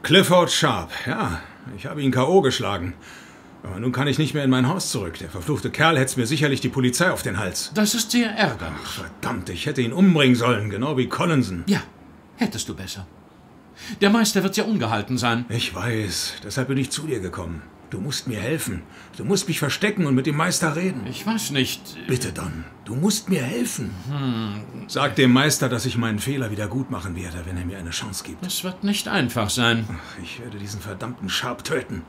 Clifford 0.02 0.52
Sharp, 0.52 0.92
ja. 1.06 1.42
Ich 1.78 1.86
habe 1.86 2.02
ihn 2.02 2.12
K.O. 2.12 2.42
geschlagen. 2.42 2.94
Aber 3.64 3.80
nun 3.80 3.94
kann 3.94 4.08
ich 4.08 4.18
nicht 4.18 4.34
mehr 4.34 4.44
in 4.44 4.50
mein 4.50 4.68
Haus 4.68 4.90
zurück. 4.90 5.18
Der 5.20 5.30
verfluchte 5.30 5.70
Kerl 5.70 5.98
hetzt 5.98 6.18
mir 6.18 6.28
sicherlich 6.28 6.60
die 6.60 6.70
Polizei 6.70 7.10
auf 7.12 7.24
den 7.24 7.38
Hals. 7.38 7.72
Das 7.74 7.96
ist 7.96 8.12
sehr 8.12 8.30
ärgerlich. 8.32 8.76
Ach, 8.84 8.92
verdammt, 8.92 9.50
ich 9.50 9.66
hätte 9.66 9.82
ihn 9.82 9.94
umbringen 9.94 10.36
sollen, 10.36 10.70
genau 10.70 10.98
wie 10.98 11.08
Collinson. 11.08 11.64
Ja, 11.68 11.82
hättest 12.38 12.70
du 12.70 12.76
besser. 12.76 13.08
Der 14.02 14.10
Meister 14.10 14.44
wird 14.44 14.58
ja 14.58 14.64
ungehalten 14.64 15.18
sein. 15.18 15.46
Ich 15.50 15.74
weiß, 15.74 16.36
deshalb 16.44 16.68
bin 16.68 16.78
ich 16.78 16.92
zu 16.92 17.08
dir 17.08 17.20
gekommen. 17.20 17.64
Du 17.90 18.02
musst 18.02 18.28
mir 18.28 18.40
helfen. 18.40 18.82
Du 19.18 19.24
musst 19.24 19.48
mich 19.48 19.60
verstecken 19.60 20.08
und 20.08 20.16
mit 20.16 20.26
dem 20.26 20.36
Meister 20.36 20.76
reden. 20.76 21.06
Ich 21.06 21.28
weiß 21.28 21.52
nicht. 21.52 21.96
Bitte, 22.08 22.32
Don. 22.32 22.64
Du 22.86 22.96
musst 22.96 23.30
mir 23.30 23.44
helfen. 23.44 23.92
Hm. 24.10 24.88
Sag 24.88 25.16
dem 25.16 25.32
Meister, 25.32 25.70
dass 25.70 25.86
ich 25.86 25.96
meinen 25.96 26.18
Fehler 26.18 26.50
wieder 26.50 26.68
gut 26.68 26.90
machen 26.90 27.16
werde, 27.16 27.46
wenn 27.46 27.56
er 27.56 27.66
mir 27.66 27.78
eine 27.78 27.92
Chance 27.92 28.24
gibt. 28.24 28.44
Es 28.44 28.64
wird 28.64 28.84
nicht 28.84 29.08
einfach 29.08 29.52
sein. 29.52 29.88
Ich 30.24 30.40
werde 30.40 30.58
diesen 30.58 30.82
verdammten 30.82 31.30
Sharp 31.30 31.64
töten. 31.64 32.02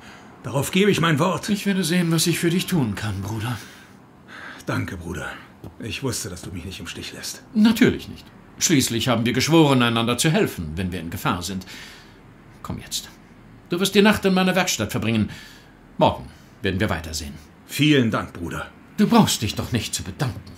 Darauf 0.42 0.70
gebe 0.70 0.90
ich 0.90 1.02
mein 1.02 1.18
Wort. 1.18 1.50
Ich 1.50 1.66
werde 1.66 1.84
sehen, 1.84 2.10
was 2.10 2.26
ich 2.26 2.38
für 2.38 2.50
dich 2.50 2.64
tun 2.64 2.94
kann, 2.94 3.20
Bruder. 3.20 3.58
Danke, 4.64 4.96
Bruder. 4.96 5.28
Ich 5.80 6.02
wusste, 6.02 6.30
dass 6.30 6.40
du 6.40 6.50
mich 6.50 6.64
nicht 6.64 6.80
im 6.80 6.87
Stich 6.87 7.12
lässt. 7.12 7.42
Natürlich 7.52 8.08
nicht. 8.08 8.24
Schließlich 8.58 9.08
haben 9.08 9.26
wir 9.26 9.32
geschworen, 9.32 9.82
einander 9.82 10.16
zu 10.16 10.30
helfen, 10.30 10.72
wenn 10.76 10.92
wir 10.92 11.00
in 11.00 11.10
Gefahr 11.10 11.42
sind. 11.42 11.66
Komm 12.62 12.78
jetzt. 12.78 13.08
Du 13.68 13.80
wirst 13.80 13.94
die 13.94 14.02
Nacht 14.02 14.24
in 14.24 14.34
meiner 14.34 14.54
Werkstatt 14.54 14.92
verbringen. 14.92 15.30
Morgen 15.98 16.28
werden 16.62 16.80
wir 16.80 16.90
weitersehen. 16.90 17.34
Vielen 17.66 18.10
Dank, 18.10 18.32
Bruder. 18.32 18.66
Du 18.96 19.06
brauchst 19.06 19.42
dich 19.42 19.54
doch 19.54 19.72
nicht 19.72 19.94
zu 19.94 20.02
bedanken. 20.02 20.52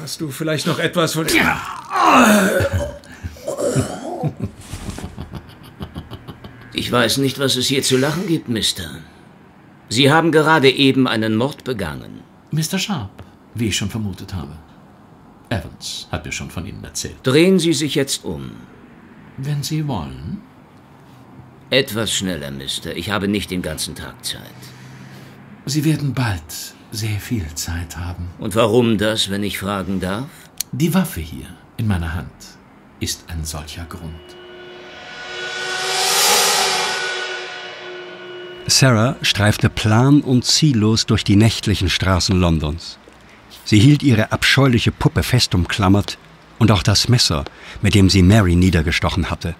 Hast 0.00 0.20
du 0.20 0.30
vielleicht 0.30 0.66
noch 0.66 0.78
etwas 0.78 1.14
von... 1.14 1.26
Ich 6.74 6.92
weiß 6.92 7.18
nicht, 7.18 7.40
was 7.40 7.56
es 7.56 7.66
hier 7.66 7.82
zu 7.82 7.96
lachen 7.96 8.28
gibt, 8.28 8.48
Mister. 8.48 8.88
Sie 9.88 10.12
haben 10.12 10.30
gerade 10.30 10.70
eben 10.70 11.08
einen 11.08 11.34
Mord 11.34 11.64
begangen. 11.64 12.20
Mr. 12.52 12.78
Sharp, 12.78 13.22
wie 13.54 13.68
ich 13.68 13.76
schon 13.76 13.90
vermutet 13.90 14.32
habe. 14.32 14.56
Evans 15.50 16.08
hat 16.10 16.24
mir 16.24 16.32
schon 16.32 16.50
von 16.50 16.66
Ihnen 16.66 16.84
erzählt. 16.84 17.16
Drehen 17.22 17.58
Sie 17.58 17.72
sich 17.72 17.94
jetzt 17.94 18.24
um. 18.24 18.52
Wenn 19.36 19.62
Sie 19.62 19.86
wollen. 19.86 20.42
Etwas 21.70 22.12
schneller, 22.12 22.50
Mister. 22.50 22.96
Ich 22.96 23.10
habe 23.10 23.28
nicht 23.28 23.50
den 23.50 23.62
ganzen 23.62 23.94
Tag 23.94 24.24
Zeit. 24.24 24.40
Sie 25.66 25.84
werden 25.84 26.14
bald 26.14 26.74
sehr 26.90 27.20
viel 27.20 27.46
Zeit 27.54 27.96
haben. 27.96 28.30
Und 28.38 28.54
warum 28.54 28.98
das, 28.98 29.30
wenn 29.30 29.42
ich 29.42 29.58
fragen 29.58 30.00
darf? 30.00 30.28
Die 30.72 30.94
Waffe 30.94 31.20
hier 31.20 31.46
in 31.76 31.86
meiner 31.86 32.14
Hand 32.14 32.32
ist 33.00 33.24
ein 33.28 33.44
solcher 33.44 33.84
Grund. 33.84 34.12
Sarah 38.66 39.16
streifte 39.22 39.70
plan 39.70 40.20
und 40.20 40.44
ziellos 40.44 41.06
durch 41.06 41.24
die 41.24 41.36
nächtlichen 41.36 41.88
Straßen 41.88 42.38
Londons. 42.38 42.98
Sie 43.68 43.78
hielt 43.78 44.02
ihre 44.02 44.32
abscheuliche 44.32 44.90
Puppe 44.90 45.22
fest 45.22 45.54
umklammert 45.54 46.16
und 46.58 46.70
auch 46.70 46.82
das 46.82 47.10
Messer, 47.10 47.44
mit 47.82 47.94
dem 47.94 48.08
sie 48.08 48.22
Mary 48.22 48.56
niedergestochen 48.56 49.28
hatte. 49.28 49.54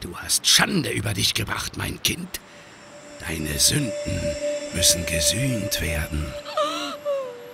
Du 0.00 0.16
hast 0.16 0.46
Schande 0.48 0.88
über 0.88 1.12
dich 1.12 1.34
gebracht, 1.34 1.76
mein 1.76 2.02
Kind. 2.02 2.40
Deine 3.28 3.58
Sünden 3.58 3.92
müssen 4.74 5.04
gesühnt 5.04 5.82
werden. 5.82 6.24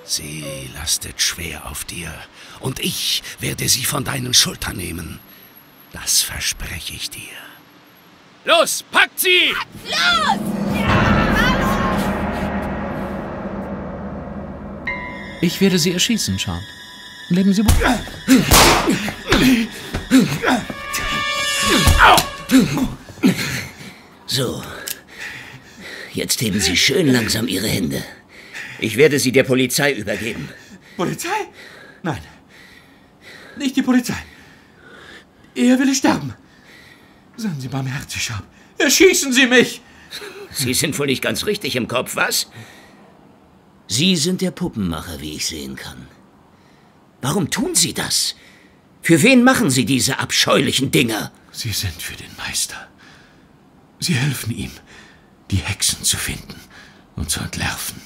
Sie 0.05 0.45
lastet 0.73 1.21
schwer 1.21 1.67
auf 1.69 1.85
dir, 1.85 2.15
und 2.61 2.79
ich 2.79 3.25
werde 3.41 3.69
sie 3.69 3.83
von 3.83 4.05
deinen 4.05 4.35
Schultern 4.35 4.77
nehmen. 4.77 5.19
Das 5.93 6.23
verspreche 6.23 6.95
ich 6.95 7.11
dir. 7.11 7.39
Los, 8.45 8.85
packt 8.93 9.19
sie! 9.19 9.53
Los! 9.85 11.18
Ich 15.41 15.61
werde 15.61 15.79
Sie 15.79 15.93
erschießen, 15.93 16.39
Sharp. 16.39 16.63
Leben 17.29 17.53
Sie 17.53 17.65
wohl. 17.65 17.73
So. 24.27 24.63
Jetzt 26.13 26.41
heben 26.41 26.61
Sie 26.61 26.77
schön 26.77 27.07
langsam 27.13 27.47
Ihre 27.47 27.69
Hände. 27.69 28.03
Ich 28.81 28.97
werde 28.97 29.19
Sie 29.19 29.33
der 29.33 29.45
Polizei 29.45 29.93
übergeben. 29.93 30.49
Polizei? 30.97 31.29
Nein. 32.03 32.21
Nicht 33.57 33.77
die 33.77 33.83
Polizei. 33.83 34.17
Er 35.55 35.79
will 35.79 35.95
sterben. 35.95 36.35
Seien 37.37 37.61
Sie 37.61 37.69
barmherzig, 37.69 38.23
Sharp. 38.23 38.45
Erschießen 38.79 39.33
Sie 39.33 39.47
mich! 39.47 39.81
Sie 40.51 40.75
sind 40.75 40.99
wohl 40.99 41.07
nicht 41.07 41.23
ganz 41.23 41.47
richtig 41.47 41.77
im 41.77 41.87
Kopf, 41.87 42.17
was? 42.17 42.49
Sie 43.89 44.17
sind 44.17 44.43
der 44.43 44.51
Puppenmacher, 44.51 45.21
wie 45.21 45.35
ich 45.35 45.47
sehen 45.47 45.75
kann. 45.75 46.07
Warum 47.23 47.51
tun 47.51 47.75
Sie 47.75 47.95
das? 47.95 48.37
Für 49.03 49.23
wen 49.23 49.43
machen 49.43 49.71
Sie 49.71 49.87
diese 49.87 50.19
abscheulichen 50.19 50.91
Dinger? 50.91 51.33
Sie 51.53 51.73
sind 51.73 52.01
für 52.01 52.15
den 52.15 52.31
Meister. 52.37 52.77
Sie 53.99 54.15
helfen 54.15 54.55
ihm, 54.55 54.71
die 55.51 55.57
Hexen 55.57 56.05
zu 56.05 56.19
finden 56.19 56.61
und 57.17 57.31
zu 57.31 57.41
entlarven. 57.41 58.01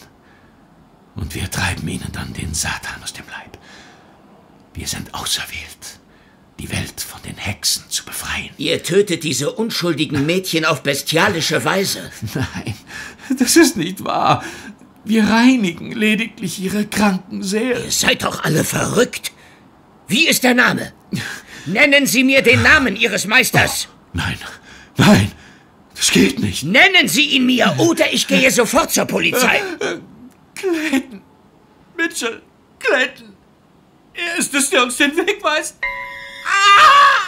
Und 1.16 1.34
wir 1.34 1.50
treiben 1.50 1.86
ihnen 1.88 2.10
dann 2.12 2.32
den 2.32 2.54
Satan 2.54 3.02
aus 3.02 3.12
dem 3.12 3.26
Leib. 3.28 3.58
Wir 4.74 4.86
sind 4.86 5.12
auserwählt, 5.12 6.00
die 6.58 6.70
Welt 6.70 7.00
von 7.00 7.20
den 7.22 7.36
Hexen 7.36 7.84
zu 7.90 8.04
befreien. 8.04 8.50
Ihr 8.56 8.82
tötet 8.82 9.24
diese 9.24 9.52
unschuldigen 9.52 10.24
Mädchen 10.24 10.64
auf 10.64 10.82
bestialische 10.82 11.64
Weise. 11.64 12.10
Nein, 12.34 12.74
das 13.38 13.56
ist 13.56 13.76
nicht 13.76 14.04
wahr. 14.04 14.42
Wir 15.04 15.24
reinigen 15.24 15.92
lediglich 15.92 16.60
ihre 16.60 16.86
kranken 16.86 17.42
Seelen. 17.42 17.84
Ihr 17.84 17.90
seid 17.90 18.22
doch 18.22 18.44
alle 18.44 18.64
verrückt. 18.64 19.32
Wie 20.06 20.28
ist 20.28 20.44
der 20.44 20.54
Name? 20.54 20.92
Nennen 21.66 22.06
Sie 22.06 22.24
mir 22.24 22.42
den 22.42 22.62
Namen 22.62 22.96
Ihres 22.96 23.26
Meisters. 23.26 23.88
Oh, 23.88 23.96
nein, 24.14 24.38
nein, 24.96 25.32
das 25.94 26.10
geht 26.10 26.38
nicht. 26.38 26.64
Nennen 26.64 27.08
Sie 27.08 27.30
ihn 27.30 27.46
mir, 27.46 27.74
oder 27.78 28.12
ich 28.12 28.26
gehe 28.26 28.50
sofort 28.50 28.92
zur 28.92 29.06
Polizei. 29.06 29.62
Äh, 29.80 29.98
Clayton. 30.54 31.22
Mitchell. 31.96 32.42
Clayton. 32.78 33.32
Er 34.14 34.36
ist 34.36 34.54
es, 34.54 34.70
der 34.70 34.82
uns 34.82 34.96
den 34.96 35.16
Weg 35.16 35.42
weist. 35.42 35.76
Ah! 36.44 37.22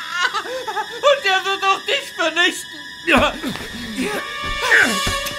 Und 0.98 1.24
er 1.24 1.44
wird 1.44 1.62
auch 1.64 1.80
dich 1.86 2.12
vernichten. 2.16 2.80
Ja. 3.06 3.34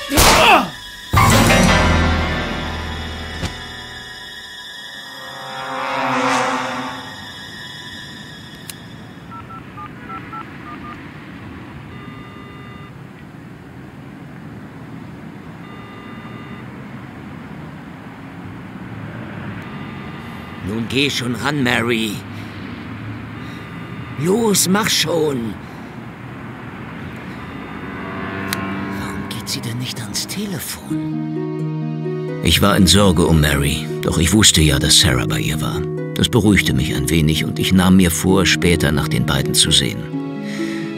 Ja. 0.09 0.71
Geh 20.95 21.09
schon 21.09 21.35
ran, 21.35 21.61
Mary. 21.61 22.11
Los, 24.23 24.69
mach 24.69 24.89
schon. 24.89 25.53
Warum 28.99 29.27
geht 29.27 29.49
sie 29.49 29.59
denn 29.59 29.77
nicht 29.79 29.99
ans 30.01 30.25
Telefon? 30.25 30.95
Ich 32.45 32.61
war 32.61 32.77
in 32.77 32.87
Sorge 32.87 33.25
um 33.25 33.41
Mary, 33.41 33.85
doch 34.03 34.17
ich 34.19 34.31
wusste 34.31 34.61
ja, 34.61 34.79
dass 34.79 35.01
Sarah 35.01 35.25
bei 35.25 35.41
ihr 35.41 35.59
war. 35.59 35.81
Das 36.15 36.29
beruhigte 36.29 36.73
mich 36.73 36.95
ein 36.95 37.09
wenig 37.09 37.43
und 37.43 37.59
ich 37.59 37.73
nahm 37.73 37.97
mir 37.97 38.09
vor, 38.09 38.45
später 38.45 38.93
nach 38.93 39.09
den 39.09 39.25
beiden 39.25 39.53
zu 39.53 39.71
sehen. 39.71 40.01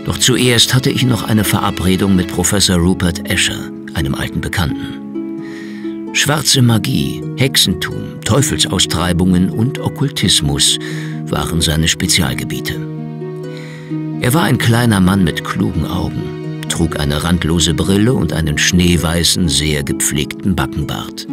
Doch 0.05 0.19
zuerst 0.19 0.75
hatte 0.75 0.91
ich 0.91 1.05
noch 1.05 1.23
eine 1.23 1.43
Verabredung 1.43 2.15
mit 2.15 2.27
Professor 2.27 2.77
Rupert 2.77 3.27
Escher, 3.27 3.71
einem 3.95 4.13
alten 4.13 4.41
Bekannten. 4.41 6.13
Schwarze 6.13 6.62
Magie, 6.62 7.23
Hexentum, 7.38 8.16
Teufelsaustreibungen 8.38 9.50
und 9.50 9.80
Okkultismus 9.80 10.78
waren 11.23 11.60
seine 11.60 11.88
Spezialgebiete. 11.88 12.76
Er 14.21 14.32
war 14.36 14.43
ein 14.43 14.60
kleiner 14.60 15.00
Mann 15.00 15.23
mit 15.23 15.43
klugen 15.43 15.88
Augen, 15.88 16.62
trug 16.69 17.00
eine 17.00 17.23
randlose 17.23 17.73
Brille 17.73 18.13
und 18.13 18.34
einen 18.34 18.60
schneeweißen, 18.60 19.50
sehr 19.50 19.82
gepflegten 19.82 20.56
Backenbart. 20.56 21.26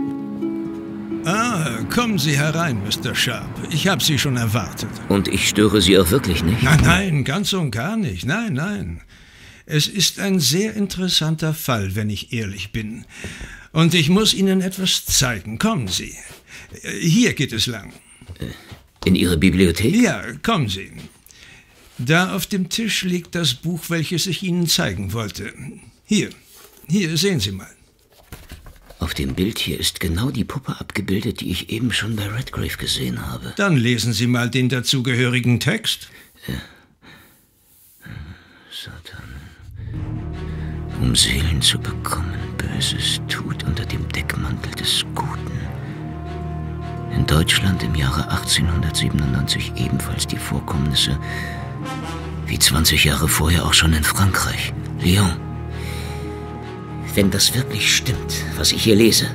Ah, 1.26 1.80
kommen 1.94 2.18
Sie 2.18 2.38
herein, 2.38 2.80
Mr. 2.82 3.14
Sharp. 3.14 3.50
Ich 3.70 3.86
habe 3.86 4.02
Sie 4.02 4.18
schon 4.18 4.38
erwartet. 4.38 4.88
Und 5.10 5.28
ich 5.28 5.46
störe 5.46 5.82
Sie 5.82 5.98
auch 5.98 6.10
wirklich 6.10 6.42
nicht? 6.42 6.62
Nein, 6.62 6.80
nein, 6.82 7.24
ganz 7.24 7.52
und 7.52 7.70
gar 7.70 7.98
nicht. 7.98 8.24
Nein, 8.24 8.54
nein. 8.54 9.02
Es 9.66 9.88
ist 9.88 10.20
ein 10.20 10.40
sehr 10.40 10.72
interessanter 10.72 11.52
Fall, 11.52 11.96
wenn 11.96 12.08
ich 12.08 12.32
ehrlich 12.32 12.72
bin. 12.72 13.04
Und 13.72 13.92
ich 13.92 14.08
muss 14.08 14.32
Ihnen 14.32 14.62
etwas 14.62 15.04
zeigen. 15.04 15.58
Kommen 15.58 15.88
Sie. 15.88 16.14
Hier 17.00 17.34
geht 17.34 17.52
es 17.52 17.66
lang. 17.66 17.92
In 19.04 19.14
Ihre 19.14 19.36
Bibliothek? 19.36 19.94
Ja, 19.94 20.22
kommen 20.42 20.68
Sie. 20.68 20.90
Da 21.98 22.34
auf 22.34 22.46
dem 22.46 22.68
Tisch 22.68 23.04
liegt 23.04 23.34
das 23.34 23.54
Buch, 23.54 23.84
welches 23.88 24.26
ich 24.26 24.42
Ihnen 24.42 24.66
zeigen 24.66 25.12
wollte. 25.12 25.52
Hier, 26.04 26.30
hier, 26.88 27.16
sehen 27.16 27.40
Sie 27.40 27.52
mal. 27.52 27.70
Auf 28.98 29.14
dem 29.14 29.34
Bild 29.34 29.58
hier 29.58 29.78
ist 29.78 30.00
genau 30.00 30.30
die 30.30 30.44
Puppe 30.44 30.80
abgebildet, 30.80 31.40
die 31.40 31.50
ich 31.50 31.68
eben 31.68 31.92
schon 31.92 32.16
bei 32.16 32.26
Redgrave 32.26 32.76
gesehen 32.78 33.26
habe. 33.26 33.52
Dann 33.56 33.76
lesen 33.76 34.12
Sie 34.12 34.26
mal 34.26 34.48
den 34.48 34.68
dazugehörigen 34.68 35.60
Text. 35.60 36.08
Ja. 36.46 36.54
Satan. 38.72 39.22
Um 41.00 41.14
Seelen 41.14 41.60
zu 41.60 41.78
bekommen, 41.78 42.34
Böses 42.56 43.20
tut 43.28 43.62
unter 43.64 43.84
dem 43.84 44.08
Deckmantel 44.08 44.72
des 44.72 45.04
Guten. 45.14 45.73
In 47.16 47.26
Deutschland 47.26 47.82
im 47.84 47.94
Jahre 47.94 48.28
1897 48.28 49.72
ebenfalls 49.76 50.26
die 50.26 50.36
Vorkommnisse, 50.36 51.16
wie 52.46 52.58
20 52.58 53.04
Jahre 53.04 53.28
vorher 53.28 53.64
auch 53.64 53.74
schon 53.74 53.92
in 53.92 54.02
Frankreich, 54.02 54.72
Lyon. 55.00 55.36
Wenn 57.14 57.30
das 57.30 57.54
wirklich 57.54 57.94
stimmt, 57.94 58.44
was 58.56 58.72
ich 58.72 58.82
hier 58.82 58.96
lese, 58.96 59.26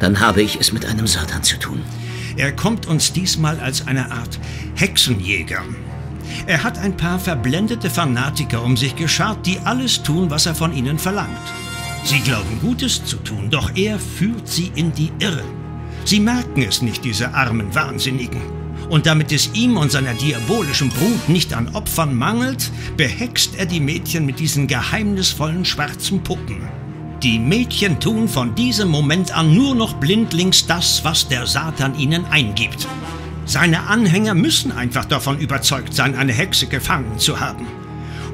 dann 0.00 0.20
habe 0.20 0.40
ich 0.40 0.58
es 0.58 0.72
mit 0.72 0.86
einem 0.86 1.06
Satan 1.06 1.42
zu 1.42 1.58
tun. 1.58 1.82
Er 2.36 2.50
kommt 2.52 2.86
uns 2.86 3.12
diesmal 3.12 3.60
als 3.60 3.86
eine 3.86 4.10
Art 4.10 4.38
Hexenjäger. 4.74 5.62
Er 6.46 6.64
hat 6.64 6.78
ein 6.78 6.96
paar 6.96 7.18
verblendete 7.18 7.90
Fanatiker 7.90 8.62
um 8.62 8.76
sich 8.76 8.96
geschart, 8.96 9.44
die 9.44 9.58
alles 9.64 10.02
tun, 10.02 10.30
was 10.30 10.46
er 10.46 10.54
von 10.54 10.74
ihnen 10.74 10.98
verlangt. 10.98 11.36
Sie 12.04 12.20
glauben 12.20 12.58
Gutes 12.60 13.04
zu 13.04 13.16
tun, 13.18 13.50
doch 13.50 13.70
er 13.76 13.98
führt 13.98 14.48
sie 14.48 14.72
in 14.74 14.92
die 14.92 15.12
Irre. 15.18 15.44
Sie 16.04 16.20
merken 16.20 16.62
es 16.62 16.82
nicht, 16.82 17.04
diese 17.04 17.32
armen 17.34 17.74
Wahnsinnigen. 17.74 18.40
Und 18.90 19.06
damit 19.06 19.32
es 19.32 19.50
ihm 19.54 19.78
und 19.78 19.90
seiner 19.90 20.12
diabolischen 20.14 20.90
Brut 20.90 21.28
nicht 21.28 21.54
an 21.54 21.74
Opfern 21.74 22.14
mangelt, 22.14 22.70
behext 22.96 23.56
er 23.56 23.66
die 23.66 23.80
Mädchen 23.80 24.26
mit 24.26 24.38
diesen 24.38 24.66
geheimnisvollen 24.66 25.64
schwarzen 25.64 26.22
Puppen. 26.22 26.68
Die 27.22 27.38
Mädchen 27.38 27.98
tun 28.00 28.28
von 28.28 28.54
diesem 28.54 28.88
Moment 28.88 29.34
an 29.34 29.54
nur 29.54 29.74
noch 29.74 29.94
blindlings 29.94 30.66
das, 30.66 31.02
was 31.04 31.26
der 31.28 31.46
Satan 31.46 31.98
ihnen 31.98 32.26
eingibt. 32.26 32.86
Seine 33.46 33.86
Anhänger 33.86 34.34
müssen 34.34 34.72
einfach 34.72 35.06
davon 35.06 35.38
überzeugt 35.38 35.94
sein, 35.94 36.14
eine 36.14 36.32
Hexe 36.32 36.66
gefangen 36.66 37.18
zu 37.18 37.40
haben. 37.40 37.66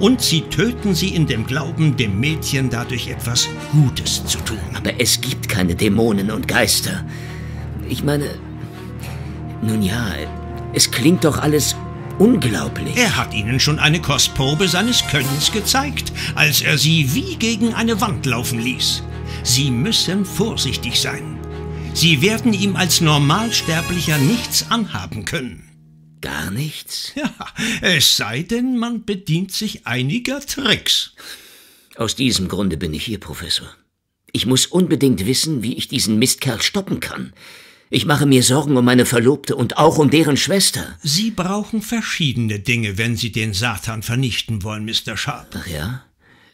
Und 0.00 0.22
sie 0.22 0.40
töten 0.42 0.94
sie 0.94 1.14
in 1.14 1.26
dem 1.26 1.46
Glauben, 1.46 1.96
dem 1.96 2.18
Mädchen 2.18 2.70
dadurch 2.70 3.08
etwas 3.08 3.48
Gutes 3.70 4.24
zu 4.24 4.38
tun. 4.38 4.58
Aber 4.74 4.98
es 4.98 5.20
gibt 5.20 5.48
keine 5.48 5.76
Dämonen 5.76 6.30
und 6.30 6.48
Geister. 6.48 7.04
Ich 7.90 8.04
meine, 8.04 8.38
nun 9.62 9.82
ja, 9.82 10.14
es 10.72 10.92
klingt 10.92 11.24
doch 11.24 11.38
alles 11.38 11.74
unglaublich. 12.20 12.96
Er 12.96 13.16
hat 13.16 13.34
ihnen 13.34 13.58
schon 13.58 13.80
eine 13.80 14.00
Kostprobe 14.00 14.68
seines 14.68 15.04
Könnens 15.08 15.50
gezeigt, 15.50 16.12
als 16.36 16.62
er 16.62 16.78
sie 16.78 17.14
wie 17.14 17.34
gegen 17.34 17.74
eine 17.74 18.00
Wand 18.00 18.26
laufen 18.26 18.60
ließ. 18.60 19.02
Sie 19.42 19.72
müssen 19.72 20.24
vorsichtig 20.24 21.00
sein. 21.00 21.38
Sie 21.92 22.22
werden 22.22 22.52
ihm 22.52 22.76
als 22.76 23.00
Normalsterblicher 23.00 24.18
nichts 24.18 24.70
anhaben 24.70 25.24
können. 25.24 25.64
Gar 26.20 26.52
nichts? 26.52 27.12
Ja, 27.16 27.34
es 27.80 28.16
sei 28.16 28.42
denn, 28.42 28.78
man 28.78 29.04
bedient 29.04 29.50
sich 29.50 29.86
einiger 29.86 30.40
Tricks. 30.40 31.14
Aus 31.96 32.14
diesem 32.14 32.46
Grunde 32.46 32.76
bin 32.76 32.94
ich 32.94 33.04
hier, 33.04 33.18
Professor. 33.18 33.68
Ich 34.30 34.46
muss 34.46 34.66
unbedingt 34.66 35.26
wissen, 35.26 35.64
wie 35.64 35.74
ich 35.74 35.88
diesen 35.88 36.20
Mistkerl 36.20 36.62
stoppen 36.62 37.00
kann. 37.00 37.32
Ich 37.92 38.06
mache 38.06 38.24
mir 38.24 38.44
Sorgen 38.44 38.76
um 38.76 38.84
meine 38.84 39.04
Verlobte 39.04 39.56
und 39.56 39.76
auch 39.76 39.98
um 39.98 40.10
deren 40.10 40.36
Schwester. 40.36 40.96
Sie 41.02 41.32
brauchen 41.32 41.82
verschiedene 41.82 42.60
Dinge, 42.60 42.98
wenn 42.98 43.16
Sie 43.16 43.32
den 43.32 43.52
Satan 43.52 44.04
vernichten 44.04 44.62
wollen, 44.62 44.84
Mr. 44.84 45.16
Sharp. 45.16 45.48
Ach 45.54 45.66
ja? 45.66 46.04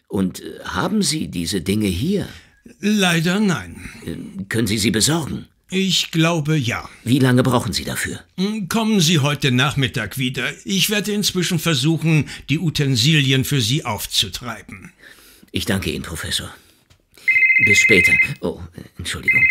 Und 0.09 0.41
äh, 0.41 0.61
haben 0.65 1.03
Sie 1.03 1.29
diese 1.29 1.61
Dinge 1.61 1.89
hier? 1.89 2.27
Leider 2.81 3.39
nein. 3.39 3.91
Äh, 4.07 4.45
können 4.49 4.67
Sie 4.67 4.79
sie 4.79 4.91
besorgen? 4.91 5.45
Ich 5.69 6.11
glaube 6.11 6.57
ja. 6.57 6.89
Wie 7.05 7.19
lange 7.19 7.43
brauchen 7.43 7.75
Sie 7.75 7.85
dafür? 7.85 8.21
Hm, 8.39 8.69
kommen 8.71 9.01
Sie 9.01 9.19
heute 9.19 9.51
Nachmittag 9.51 10.17
wieder. 10.17 10.51
Ich 10.65 10.89
werde 10.89 11.13
inzwischen 11.13 11.59
versuchen, 11.59 12.31
die 12.49 12.59
Utensilien 12.59 13.45
für 13.45 13.61
Sie 13.61 13.85
aufzutreiben. 13.85 14.91
Ich 15.53 15.67
danke 15.67 15.91
Ihnen, 15.91 16.03
Professor. 16.03 16.49
Bis 17.67 17.79
später. 17.79 18.13
Oh, 18.41 18.61
Entschuldigung. 18.97 19.45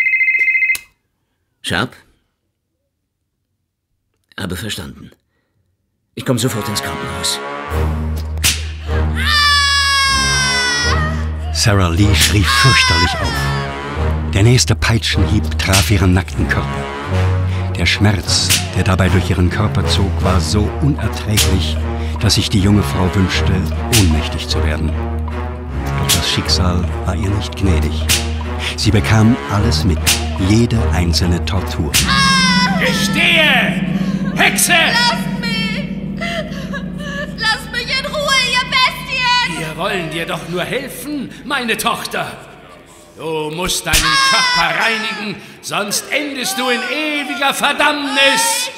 Sharp? 1.68 1.96
Habe 4.38 4.54
verstanden. 4.54 5.10
Ich 6.14 6.24
komme 6.24 6.38
sofort 6.38 6.68
ins 6.68 6.80
Krankenhaus. 6.80 7.40
Sarah 11.52 11.88
Lee 11.88 12.14
schrie 12.14 12.44
fürchterlich 12.44 13.14
auf. 13.20 14.32
Der 14.32 14.44
nächste 14.44 14.76
Peitschenhieb 14.76 15.58
traf 15.58 15.90
ihren 15.90 16.12
nackten 16.12 16.46
Körper. 16.46 16.84
Der 17.76 17.86
Schmerz, 17.86 18.48
der 18.76 18.84
dabei 18.84 19.08
durch 19.08 19.28
ihren 19.28 19.50
Körper 19.50 19.84
zog, 19.86 20.12
war 20.22 20.40
so 20.40 20.70
unerträglich, 20.82 21.76
dass 22.20 22.36
sich 22.36 22.48
die 22.48 22.60
junge 22.60 22.84
Frau 22.84 23.12
wünschte, 23.12 23.52
ohnmächtig 23.98 24.46
zu 24.46 24.62
werden. 24.62 24.92
Doch 25.98 26.14
das 26.14 26.30
Schicksal 26.30 26.88
war 27.06 27.16
ihr 27.16 27.30
nicht 27.30 27.56
gnädig. 27.56 28.06
Sie 28.76 28.92
bekam 28.92 29.36
alles 29.50 29.82
mit, 29.82 29.98
jede 30.48 30.78
einzelne 30.92 31.44
Tortur. 31.44 31.92
Gestehe! 32.80 33.84
Hexe! 34.36 34.72
Lass 34.72 35.40
mich! 35.40 35.88
Lass 37.38 37.70
mich 37.72 37.98
in 37.98 38.06
Ruhe, 38.06 38.36
ihr 38.52 38.64
Bestien! 38.70 39.58
Wir 39.58 39.76
wollen 39.76 40.10
dir 40.10 40.26
doch 40.26 40.48
nur 40.48 40.62
helfen, 40.62 41.30
meine 41.44 41.76
Tochter. 41.76 42.36
Du 43.16 43.50
musst 43.50 43.86
deinen 43.86 43.96
Körper 43.96 44.74
reinigen, 44.78 45.40
sonst 45.62 46.04
endest 46.10 46.58
du 46.58 46.68
in 46.68 46.80
ewiger 46.92 47.54
Verdammnis. 47.54 48.70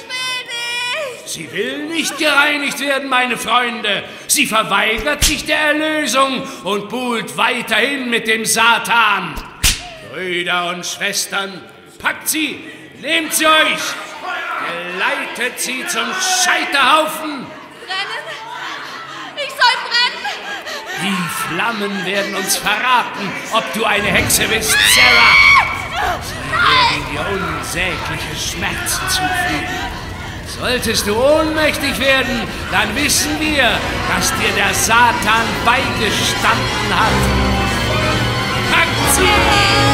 Sie 1.27 1.53
will 1.53 1.89
nicht 1.89 2.17
gereinigt 2.17 2.81
werden, 2.81 3.09
meine 3.09 3.37
Freunde. 3.37 4.05
Sie 4.29 4.47
verweigert 4.47 5.25
sich 5.25 5.45
der 5.45 5.59
Erlösung 5.59 6.43
und 6.65 6.89
buhlt 6.89 7.37
weiterhin 7.37 8.09
mit 8.09 8.27
dem 8.27 8.47
Satan. 8.47 9.35
Brüder 10.11 10.71
und 10.71 10.87
Schwestern, 10.87 11.61
packt 11.99 12.29
sie, 12.29 12.65
nehmt 13.01 13.35
sie 13.35 13.47
euch, 13.47 13.81
geleitet 14.67 15.61
sie 15.61 15.87
zum 15.87 16.07
Scheiterhaufen. 16.45 17.47
Brennen? 17.87 18.25
Ich 19.37 19.51
soll 19.51 19.77
brennen? 19.89 20.29
Die 21.03 21.55
Flammen 21.55 22.07
werden 22.07 22.35
uns 22.37 22.57
verraten, 22.57 23.33
ob 23.53 23.73
du 23.75 23.85
eine 23.85 24.09
Hexe 24.09 24.49
bist, 24.49 24.71
Sarah. 24.71 25.59
Sie 26.23 26.35
werden 26.53 27.13
dir 27.13 27.21
unsägliche 27.21 28.37
Schmerzen 28.37 29.09
zufügen. 29.09 29.99
Solltest 30.59 31.07
du 31.07 31.15
ohnmächtig 31.15 31.99
werden, 32.01 32.43
dann 32.73 32.97
wissen 32.97 33.39
wir, 33.41 33.79
dass 34.09 34.31
dir 34.39 34.53
der 34.57 34.73
Satan 34.73 35.45
beigestanden 35.65 36.95
hat. 36.95 37.13
Packt 38.73 39.15
sie! 39.15 39.88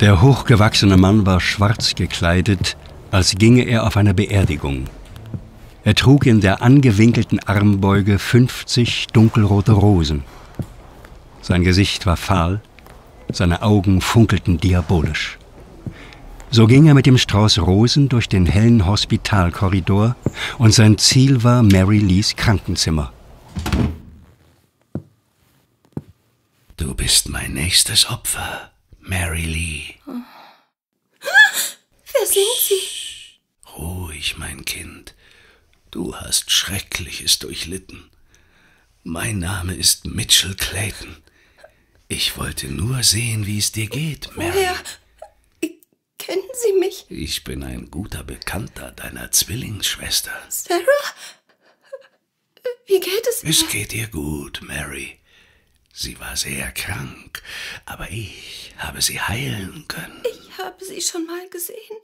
Der 0.00 0.20
hochgewachsene 0.20 0.98
Mann 0.98 1.24
war 1.24 1.40
schwarz 1.40 1.94
gekleidet, 1.94 2.76
als 3.10 3.34
ginge 3.36 3.62
er 3.62 3.86
auf 3.86 3.96
eine 3.96 4.12
Beerdigung. 4.12 4.84
Er 5.84 5.94
trug 5.94 6.26
in 6.26 6.42
der 6.42 6.60
angewinkelten 6.60 7.38
Armbeuge 7.38 8.18
50 8.18 9.06
dunkelrote 9.14 9.72
Rosen. 9.72 10.24
Sein 11.40 11.64
Gesicht 11.64 12.04
war 12.04 12.18
fahl, 12.18 12.60
seine 13.32 13.62
Augen 13.62 14.02
funkelten 14.02 14.58
diabolisch. 14.58 15.38
So 16.50 16.66
ging 16.66 16.86
er 16.86 16.94
mit 16.94 17.06
dem 17.06 17.16
Strauß 17.16 17.60
Rosen 17.60 18.10
durch 18.10 18.28
den 18.28 18.44
hellen 18.44 18.84
Hospitalkorridor 18.84 20.14
und 20.58 20.74
sein 20.74 20.98
Ziel 20.98 21.42
war 21.42 21.62
Mary 21.62 21.98
Lees 21.98 22.36
Krankenzimmer. 22.36 23.12
Du 26.76 26.94
bist 26.94 27.30
mein 27.30 27.54
nächstes 27.54 28.10
Opfer, 28.10 28.70
Mary 29.06 29.42
Lee. 29.42 29.94
Wer 31.16 32.26
sind 32.26 32.58
Sie? 32.60 32.80
Ruhig, 33.76 34.36
mein 34.36 34.64
Kind. 34.64 35.14
Du 35.92 36.16
hast 36.16 36.50
Schreckliches 36.50 37.38
durchlitten. 37.38 38.10
Mein 39.04 39.38
Name 39.38 39.74
ist 39.76 40.06
Mitchell 40.06 40.56
Clayton. 40.56 41.22
Ich 42.08 42.36
wollte 42.36 42.66
nur 42.66 43.04
sehen, 43.04 43.46
wie 43.46 43.58
es 43.58 43.70
dir 43.70 43.86
geht, 43.86 44.36
Mary. 44.36 44.52
Woher? 44.54 44.76
Kennen 46.18 46.42
Sie 46.54 46.72
mich? 46.72 47.06
Ich 47.08 47.44
bin 47.44 47.62
ein 47.62 47.88
guter 47.90 48.24
Bekannter 48.24 48.90
deiner 48.90 49.30
Zwillingsschwester. 49.30 50.32
Sarah? 50.48 50.82
Wie 52.86 52.98
geht 52.98 53.26
es 53.28 53.44
Es 53.44 53.68
geht 53.68 53.92
ihr 53.92 54.08
gut, 54.08 54.62
Mary. 54.62 55.20
Sie 55.98 56.20
war 56.20 56.36
sehr 56.36 56.70
krank, 56.72 57.42
aber 57.86 58.10
ich 58.10 58.74
habe 58.76 59.00
sie 59.00 59.18
heilen 59.18 59.88
können. 59.88 60.22
Ich 60.30 60.58
habe 60.58 60.84
Sie 60.84 61.00
schon 61.00 61.24
mal 61.24 61.48
gesehen. 61.48 61.96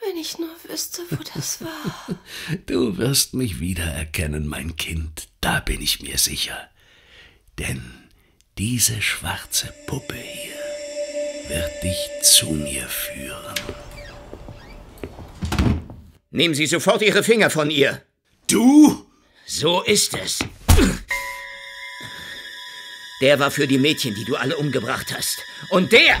Wenn 0.00 0.16
ich 0.16 0.38
nur 0.38 0.50
wüsste, 0.64 1.02
wo 1.08 1.22
das 1.34 1.62
war. 1.62 2.18
Du 2.66 2.98
wirst 2.98 3.32
mich 3.32 3.60
wiedererkennen, 3.60 4.48
mein 4.48 4.74
Kind, 4.74 5.28
da 5.40 5.60
bin 5.60 5.80
ich 5.80 6.02
mir 6.02 6.18
sicher. 6.18 6.68
Denn 7.60 8.08
diese 8.58 9.00
schwarze 9.00 9.72
Puppe 9.86 10.16
hier 10.16 11.48
wird 11.48 11.84
dich 11.84 12.10
zu 12.24 12.46
mir 12.50 12.88
führen. 12.88 13.54
Nehmen 16.30 16.56
Sie 16.56 16.66
sofort 16.66 17.02
Ihre 17.02 17.22
Finger 17.22 17.50
von 17.50 17.70
ihr. 17.70 18.02
Du? 18.48 19.06
So 19.46 19.82
ist 19.82 20.14
es. 20.14 20.40
Der 23.20 23.38
war 23.38 23.52
für 23.52 23.68
die 23.68 23.78
Mädchen, 23.78 24.14
die 24.14 24.24
du 24.24 24.34
alle 24.34 24.56
umgebracht 24.56 25.14
hast. 25.16 25.44
Und 25.68 25.92
der... 25.92 26.16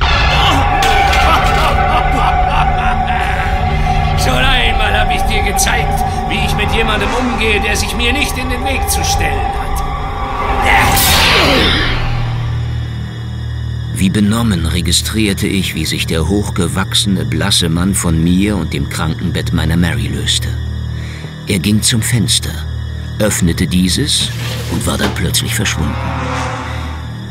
Schon 4.22 4.34
einmal 4.34 5.00
habe 5.00 5.14
ich 5.14 5.22
dir 5.22 5.42
gezeigt, 5.42 5.98
wie 6.28 6.46
ich 6.46 6.54
mit 6.54 6.72
jemandem 6.72 7.08
umgehe, 7.14 7.60
der 7.60 7.74
sich 7.74 7.96
mir 7.96 8.12
nicht 8.12 8.38
in 8.38 8.50
den 8.50 8.64
Weg 8.64 8.88
zu 8.88 9.04
stellen 9.04 9.48
hat. 9.48 9.82
Wie 13.94 14.10
benommen 14.10 14.66
registrierte 14.66 15.46
ich, 15.46 15.74
wie 15.74 15.86
sich 15.86 16.06
der 16.06 16.28
hochgewachsene, 16.28 17.24
blasse 17.24 17.68
Mann 17.68 17.94
von 17.94 18.22
mir 18.22 18.56
und 18.56 18.72
dem 18.72 18.88
Krankenbett 18.88 19.52
meiner 19.52 19.76
Mary 19.76 20.06
löste. 20.06 20.48
Er 21.48 21.58
ging 21.58 21.82
zum 21.82 22.00
Fenster, 22.00 22.50
öffnete 23.18 23.66
dieses 23.66 24.28
und 24.70 24.86
war 24.86 24.98
dann 24.98 25.14
plötzlich 25.14 25.54
verschwunden. 25.54 25.94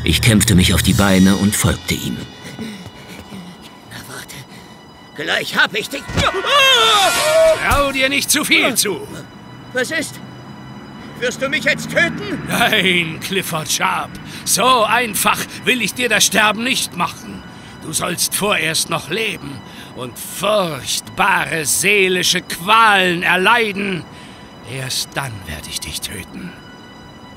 Ich 0.03 0.21
kämpfte 0.21 0.55
mich 0.55 0.73
auf 0.73 0.81
die 0.81 0.93
Beine 0.93 1.35
und 1.35 1.55
folgte 1.55 1.93
ihm. 1.93 2.17
Gleich 5.15 5.55
hab 5.55 5.75
ich 5.75 5.89
dich. 5.89 6.03
Trau 7.69 7.91
dir 7.91 8.09
nicht 8.09 8.31
zu 8.31 8.43
viel 8.43 8.73
zu. 8.75 9.07
Was 9.73 9.91
ist? 9.91 10.19
Wirst 11.19 11.41
du 11.41 11.49
mich 11.49 11.65
jetzt 11.65 11.91
töten? 11.91 12.41
Nein, 12.47 13.19
Clifford 13.19 13.69
Sharp. 13.69 14.09
So 14.43 14.83
einfach 14.83 15.37
will 15.65 15.81
ich 15.81 15.93
dir 15.93 16.09
das 16.09 16.25
Sterben 16.25 16.63
nicht 16.63 16.97
machen. 16.97 17.43
Du 17.83 17.93
sollst 17.93 18.33
vorerst 18.35 18.89
noch 18.89 19.09
leben 19.09 19.61
und 19.95 20.17
furchtbare 20.17 21.65
seelische 21.65 22.41
Qualen 22.41 23.21
erleiden. 23.21 24.03
Erst 24.69 25.09
dann 25.15 25.31
werde 25.47 25.69
ich 25.69 25.79
dich 25.79 26.01
töten. 26.01 26.51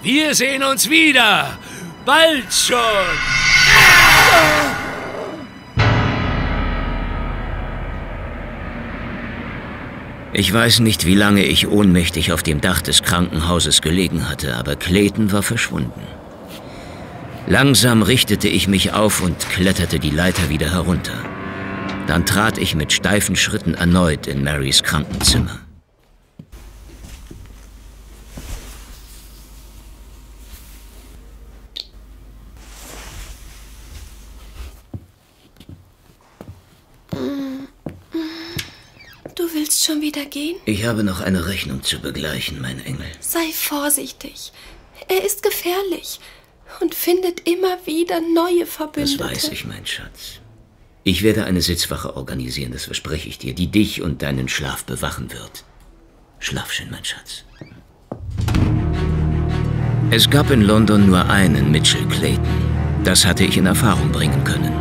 Wir 0.02 0.34
sehen 0.34 0.62
uns 0.62 0.90
wieder. 0.90 1.58
Bald 2.04 2.52
schon. 2.52 2.78
Ich 10.36 10.52
weiß 10.52 10.80
nicht, 10.80 11.06
wie 11.06 11.14
lange 11.14 11.44
ich 11.44 11.68
ohnmächtig 11.68 12.32
auf 12.32 12.42
dem 12.42 12.60
Dach 12.60 12.82
des 12.82 13.02
Krankenhauses 13.04 13.82
gelegen 13.82 14.28
hatte, 14.28 14.56
aber 14.56 14.74
Clayton 14.74 15.30
war 15.30 15.44
verschwunden. 15.44 16.02
Langsam 17.46 18.02
richtete 18.02 18.48
ich 18.48 18.66
mich 18.66 18.92
auf 18.92 19.22
und 19.22 19.48
kletterte 19.48 20.00
die 20.00 20.10
Leiter 20.10 20.48
wieder 20.48 20.72
herunter. 20.72 21.24
Dann 22.08 22.26
trat 22.26 22.58
ich 22.58 22.74
mit 22.74 22.92
steifen 22.92 23.36
Schritten 23.36 23.74
erneut 23.74 24.26
in 24.26 24.42
Marys 24.42 24.82
Krankenzimmer. 24.82 25.63
Schon 39.84 40.00
wieder 40.00 40.24
gehen? 40.24 40.56
Ich 40.64 40.86
habe 40.86 41.04
noch 41.04 41.20
eine 41.20 41.46
Rechnung 41.46 41.82
zu 41.82 41.98
begleichen, 41.98 42.58
mein 42.58 42.82
Engel. 42.86 43.04
Sei 43.20 43.52
vorsichtig. 43.52 44.50
Er 45.08 45.22
ist 45.22 45.42
gefährlich 45.42 46.20
und 46.80 46.94
findet 46.94 47.46
immer 47.46 47.76
wieder 47.84 48.20
neue 48.20 48.64
Verbündete. 48.64 49.18
Das 49.18 49.30
weiß 49.30 49.48
ich, 49.50 49.66
mein 49.66 49.84
Schatz. 49.84 50.40
Ich 51.02 51.22
werde 51.22 51.44
eine 51.44 51.60
Sitzwache 51.60 52.16
organisieren, 52.16 52.72
das 52.72 52.86
verspreche 52.86 53.28
ich 53.28 53.36
dir, 53.36 53.54
die 53.54 53.66
dich 53.66 54.00
und 54.00 54.22
deinen 54.22 54.48
Schlaf 54.48 54.84
bewachen 54.86 55.30
wird. 55.30 55.64
Schlaf 56.38 56.72
schön, 56.72 56.90
mein 56.90 57.04
Schatz. 57.04 57.44
Es 60.10 60.30
gab 60.30 60.50
in 60.50 60.62
London 60.62 61.06
nur 61.06 61.28
einen 61.28 61.70
Mitchell 61.70 62.06
Clayton. 62.08 63.02
Das 63.04 63.26
hatte 63.26 63.44
ich 63.44 63.58
in 63.58 63.66
Erfahrung 63.66 64.10
bringen 64.12 64.44
können. 64.44 64.72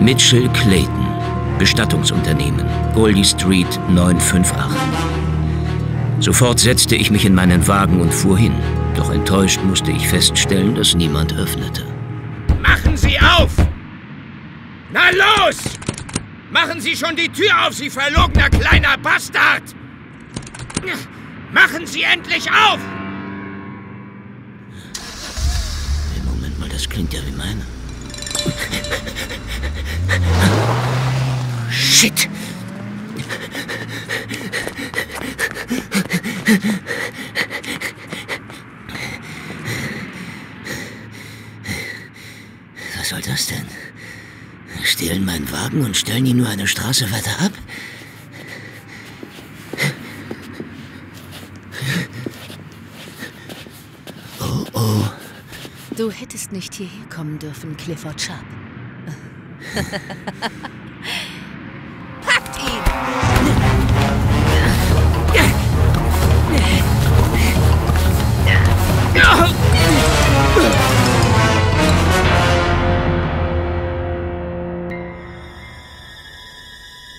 Mitchell 0.00 0.48
Clayton, 0.50 1.13
Bestattungsunternehmen, 1.58 2.64
Goldie 2.94 3.24
Street 3.24 3.80
958. 3.88 4.78
Sofort 6.20 6.58
setzte 6.58 6.96
ich 6.96 7.10
mich 7.10 7.24
in 7.24 7.34
meinen 7.34 7.66
Wagen 7.68 8.00
und 8.00 8.12
fuhr 8.12 8.38
hin. 8.38 8.54
Doch 8.96 9.10
enttäuscht 9.12 9.60
musste 9.62 9.90
ich 9.90 10.08
feststellen, 10.08 10.74
dass 10.74 10.94
niemand 10.94 11.34
öffnete. 11.36 11.84
Machen 12.62 12.96
Sie 12.96 13.18
auf! 13.20 13.50
Na 14.92 15.10
los! 15.10 15.58
Machen 16.50 16.80
Sie 16.80 16.96
schon 16.96 17.16
die 17.16 17.28
Tür 17.28 17.66
auf, 17.66 17.74
Sie 17.74 17.90
verlogener 17.90 18.48
kleiner 18.48 18.96
Bastard! 18.98 19.62
Machen 21.52 21.86
Sie 21.86 22.02
endlich 22.02 22.48
auf! 22.50 22.80
Moment 26.24 26.58
mal, 26.58 26.68
das 26.68 26.88
klingt 26.88 27.12
ja 27.12 27.20
wie 27.26 27.32
meine. 27.32 27.62
Shit! 31.70 32.28
Was 42.96 43.08
soll 43.08 43.20
das 43.22 43.46
denn? 43.46 43.66
Stehlen 44.82 45.24
meinen 45.24 45.50
Wagen 45.50 45.84
und 45.84 45.96
stellen 45.96 46.26
ihn 46.26 46.36
nur 46.36 46.48
eine 46.48 46.66
Straße 46.66 47.10
weiter 47.10 47.40
ab? 47.40 47.52
Oh, 54.40 54.64
oh. 54.72 55.04
Du 55.96 56.10
hättest 56.10 56.52
nicht 56.52 56.74
hierher 56.74 57.06
kommen 57.08 57.38
dürfen, 57.38 57.76
Clifford 57.76 58.20
Sharp. 58.20 58.44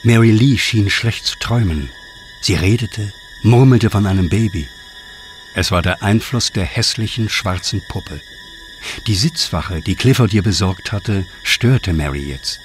Mary 0.05 0.29
Lee 0.29 0.59
schien 0.59 0.91
schlecht 0.91 1.25
zu 1.25 1.35
träumen. 1.39 1.89
Sie 2.39 2.53
redete, 2.53 3.11
murmelte 3.41 3.89
von 3.89 4.05
einem 4.05 4.29
Baby. 4.29 4.67
Es 5.55 5.71
war 5.71 5.81
der 5.81 6.03
Einfluss 6.03 6.51
der 6.51 6.63
hässlichen 6.63 7.27
schwarzen 7.27 7.81
Puppe. 7.87 8.21
Die 9.07 9.15
Sitzwache, 9.15 9.81
die 9.81 9.95
Clifford 9.95 10.31
ihr 10.31 10.43
besorgt 10.43 10.91
hatte, 10.91 11.25
störte 11.41 11.91
Mary 11.91 12.21
jetzt. 12.21 12.59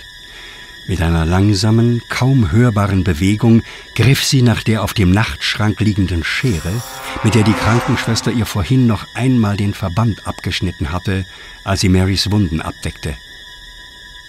Mit 0.86 1.00
einer 1.00 1.24
langsamen, 1.24 2.02
kaum 2.10 2.52
hörbaren 2.52 3.04
Bewegung 3.04 3.62
griff 3.94 4.22
sie 4.22 4.42
nach 4.42 4.62
der 4.62 4.82
auf 4.82 4.92
dem 4.92 5.10
Nachtschrank 5.10 5.80
liegenden 5.80 6.24
Schere, 6.24 6.82
mit 7.24 7.34
der 7.34 7.44
die 7.44 7.54
Krankenschwester 7.54 8.32
ihr 8.32 8.44
vorhin 8.44 8.86
noch 8.86 9.06
einmal 9.14 9.56
den 9.56 9.72
Verband 9.72 10.26
abgeschnitten 10.26 10.92
hatte, 10.92 11.24
als 11.64 11.80
sie 11.80 11.88
Marys 11.88 12.30
Wunden 12.30 12.60
abdeckte. 12.60 13.16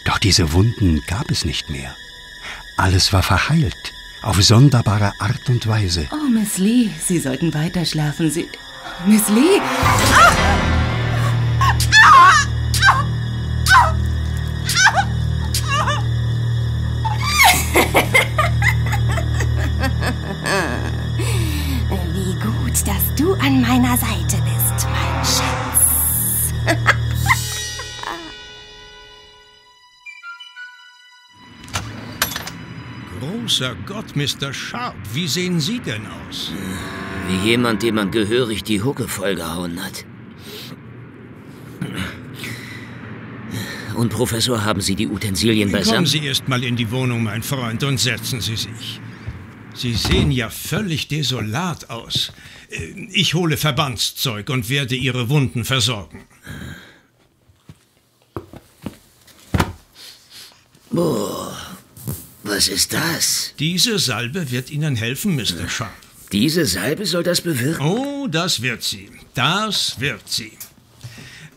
Doch 0.06 0.18
diese 0.18 0.54
Wunden 0.54 1.04
gab 1.08 1.30
es 1.30 1.44
nicht 1.44 1.70
mehr. 1.70 1.98
Alles 2.78 3.14
war 3.14 3.24
verheilt, 3.24 3.94
auf 4.22 4.42
sonderbare 4.42 5.14
Art 5.20 5.50
und 5.50 5.68
Weise. 5.68 6.08
Oh, 6.12 6.30
Miss 6.30 6.58
Lee, 6.58 6.90
Sie 7.06 7.20
sollten 7.20 7.54
weiter 7.54 7.86
schlafen. 7.86 8.32
Sie. 8.32 8.48
Miss 9.06 9.28
Lee! 9.30 9.60
Wie 9.60 10.61
Großer 33.52 33.76
Gott, 33.86 34.16
Mr. 34.16 34.54
Sharp, 34.54 34.96
wie 35.14 35.28
sehen 35.28 35.60
Sie 35.60 35.80
denn 35.80 36.04
aus? 36.08 36.54
Wie 37.28 37.50
jemand, 37.50 37.84
dem 37.84 37.96
man 37.96 38.10
gehörig 38.10 38.64
die 38.64 38.82
Hucke 38.82 39.10
vollgehauen 39.10 39.84
hat. 39.84 40.06
Und 43.98 44.08
Professor, 44.08 44.64
haben 44.64 44.80
Sie 44.80 44.96
die 44.96 45.10
Utensilien 45.10 45.70
Kommen 45.70 45.84
beisammen? 45.84 46.06
Sie 46.06 46.26
erst 46.26 46.48
mal 46.48 46.64
in 46.64 46.78
die 46.78 46.92
Wohnung, 46.92 47.24
mein 47.24 47.44
Freund, 47.44 47.84
und 47.84 48.00
setzen 48.00 48.40
Sie 48.40 48.56
sich. 48.56 49.02
Sie 49.74 49.96
sehen 49.96 50.32
ja 50.32 50.50
völlig 50.50 51.10
desolat 51.10 51.90
aus. 51.90 52.32
Äh, 52.70 53.10
Ich 53.12 53.34
hole 53.34 53.58
Verbandszeug 53.58 54.50
und 54.50 54.70
werde 54.70 54.96
Ihre 54.96 55.28
Wunden 55.28 55.66
versorgen. 55.66 56.24
Boah, 60.90 61.61
was 62.52 62.68
ist 62.68 62.94
das? 62.94 63.54
Diese 63.60 63.98
Salbe 63.98 64.52
wird 64.52 64.70
Ihnen 64.72 64.98
helfen, 64.98 65.36
Mr. 65.36 65.70
Sharp. 65.70 65.94
Diese 66.34 66.66
Salbe 66.66 67.06
soll 67.06 67.24
das 67.24 67.42
bewirken? 67.42 67.82
Oh, 67.82 68.28
das 68.28 68.62
wird 68.62 68.84
sie. 68.84 69.10
Das 69.34 70.00
wird 70.00 70.28
sie. 70.28 70.52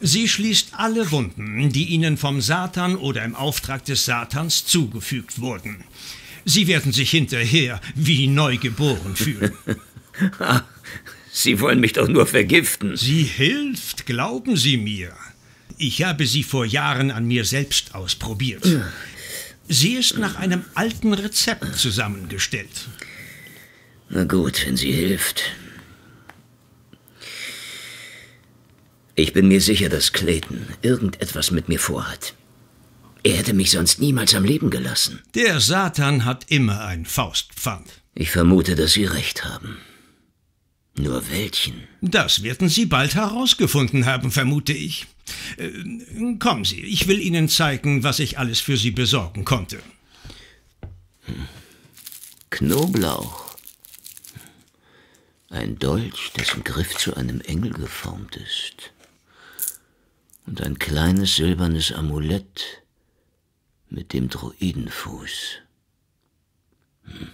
Sie 0.01 0.29
schließt 0.29 0.69
alle 0.73 1.11
Wunden, 1.11 1.71
die 1.71 1.87
Ihnen 1.87 2.17
vom 2.17 2.41
Satan 2.41 2.95
oder 2.97 3.25
im 3.25 3.35
Auftrag 3.35 3.85
des 3.85 4.05
Satans 4.05 4.67
zugefügt 4.67 5.41
wurden. 5.41 5.85
Sie 6.45 6.69
werden 6.69 6.93
sich 6.93 7.11
hinterher 7.11 7.81
wie 7.95 8.29
neugeboren 8.29 9.17
fühlen. 9.17 9.53
Sie 11.33 11.59
wollen 11.59 11.81
mich 11.81 11.95
doch 11.95 12.07
nur 12.07 12.27
vergiften. 12.27 12.97
Sie 12.97 13.25
hilft, 13.25 14.07
glauben 14.07 14.57
Sie 14.57 14.77
mir. 14.77 15.13
Ich 15.77 16.05
habe 16.05 16.27
sie 16.27 16.45
vor 16.45 16.65
Jahren 16.65 17.11
an 17.11 17.27
mir 17.27 17.45
selbst 17.45 17.97
ausprobiert. 17.97 18.65
Sie 19.69 19.95
ist 19.95 20.19
nach 20.19 20.37
einem 20.37 20.65
alten 20.75 21.15
Rezept 21.15 21.77
zusammengestellt. 21.77 22.89
Na 24.11 24.25
gut, 24.25 24.67
wenn 24.67 24.77
sie 24.77 24.93
hilft. 24.93 25.43
Ich 29.15 29.33
bin 29.33 29.49
mir 29.49 29.61
sicher, 29.61 29.89
dass 29.89 30.13
Clayton 30.13 30.67
irgendetwas 30.83 31.51
mit 31.51 31.69
mir 31.69 31.79
vorhat. 31.79 32.35
Er 33.23 33.37
hätte 33.37 33.55
mich 33.55 33.71
sonst 33.71 34.01
niemals 34.01 34.35
am 34.35 34.45
Leben 34.45 34.71
gelassen. 34.71 35.23
Der 35.35 35.61
Satan 35.61 36.25
hat 36.25 36.51
immer 36.51 36.85
ein 36.85 37.07
Faustpfand. 37.07 38.03
Ich 38.15 38.31
vermute, 38.31 38.75
dass 38.75 38.93
Sie 38.93 39.07
recht 39.07 39.45
haben. 39.45 39.79
Nur 40.97 41.29
welchen? 41.31 41.89
Das 42.03 42.43
werden 42.43 42.69
Sie 42.69 42.87
bald 42.87 43.15
herausgefunden 43.15 44.05
haben, 44.05 44.31
vermute 44.31 44.73
ich. 44.73 45.07
Äh, 45.57 46.37
kommen 46.39 46.65
Sie, 46.65 46.81
ich 46.81 47.09
will 47.09 47.21
Ihnen 47.21 47.49
zeigen, 47.49 48.03
was 48.03 48.19
ich 48.19 48.39
alles 48.39 48.61
für 48.61 48.77
Sie 48.77 48.91
besorgen 48.91 49.45
konnte. 49.45 49.81
Knoblauch. 52.51 53.57
Ein 55.51 55.79
Dolch, 55.79 56.33
dessen 56.37 56.65
Griff 56.65 56.97
zu 56.97 57.15
einem 57.15 57.41
Engel 57.41 57.73
geformt 57.73 58.37
ist. 58.37 58.93
Und 60.47 60.61
ein 60.63 60.79
kleines 60.79 61.37
silbernes 61.37 61.93
Amulett 61.93 62.83
mit 63.89 64.13
dem 64.13 64.29
Druidenfuß. 64.29 65.59
Hm. 67.05 67.29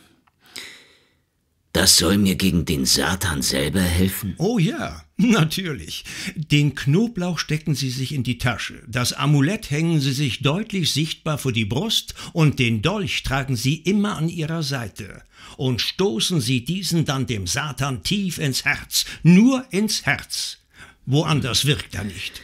Das 1.73 1.97
soll 1.97 2.19
mir 2.19 2.35
gegen 2.35 2.65
den 2.65 2.85
Satan 2.85 3.43
selber 3.43 3.81
helfen? 3.81 4.35
Oh 4.39 4.59
ja, 4.59 5.05
natürlich. 5.29 6.05
Den 6.35 6.75
Knoblauch 6.75 7.39
stecken 7.39 7.75
Sie 7.75 7.91
sich 7.91 8.15
in 8.15 8.23
die 8.23 8.39
Tasche, 8.39 8.83
das 8.87 9.13
Amulett 9.13 9.71
hängen 9.71 10.01
Sie 10.01 10.13
sich 10.13 10.41
deutlich 10.43 10.93
sichtbar 10.93 11.39
vor 11.39 11.53
die 11.53 11.65
Brust 11.65 12.15
und 12.33 12.59
den 12.59 12.83
Dolch 12.83 13.23
tragen 13.23 13.57
Sie 13.57 13.77
immer 13.77 14.17
an 14.17 14.29
Ihrer 14.29 14.63
Seite. 14.63 15.23
Und 15.57 15.81
stoßen 15.81 16.41
Sie 16.41 16.65
diesen 16.65 17.05
dann 17.05 17.27
dem 17.27 17.47
Satan 17.47 18.03
tief 18.03 18.39
ins 18.39 18.65
Herz, 18.65 19.05
nur 19.23 19.65
ins 19.71 20.07
Herz. 20.07 20.59
Woanders 21.07 21.65
wirkt 21.67 21.95
er 21.95 22.05
nicht. 22.05 22.41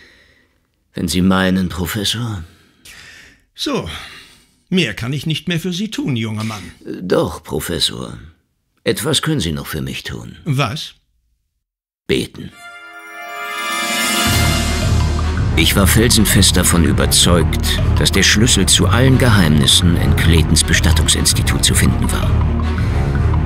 Wenn 0.94 1.08
Sie 1.08 1.22
meinen, 1.22 1.68
Professor. 1.68 2.44
So, 3.54 3.88
mehr 4.68 4.94
kann 4.94 5.12
ich 5.12 5.26
nicht 5.26 5.48
mehr 5.48 5.60
für 5.60 5.72
Sie 5.72 5.90
tun, 5.90 6.16
junger 6.16 6.44
Mann. 6.44 6.62
Doch, 7.02 7.42
Professor. 7.42 8.18
Etwas 8.82 9.22
können 9.22 9.40
Sie 9.40 9.52
noch 9.52 9.66
für 9.66 9.82
mich 9.82 10.04
tun. 10.04 10.36
Was? 10.44 10.94
Beten. 12.06 12.50
Ich 15.58 15.74
war 15.74 15.86
felsenfest 15.86 16.54
davon 16.58 16.84
überzeugt, 16.84 17.80
dass 17.98 18.12
der 18.12 18.22
Schlüssel 18.22 18.66
zu 18.66 18.88
allen 18.88 19.16
Geheimnissen 19.16 19.96
in 19.96 20.14
Claytons 20.14 20.62
Bestattungsinstitut 20.62 21.64
zu 21.64 21.74
finden 21.74 22.12
war. 22.12 22.30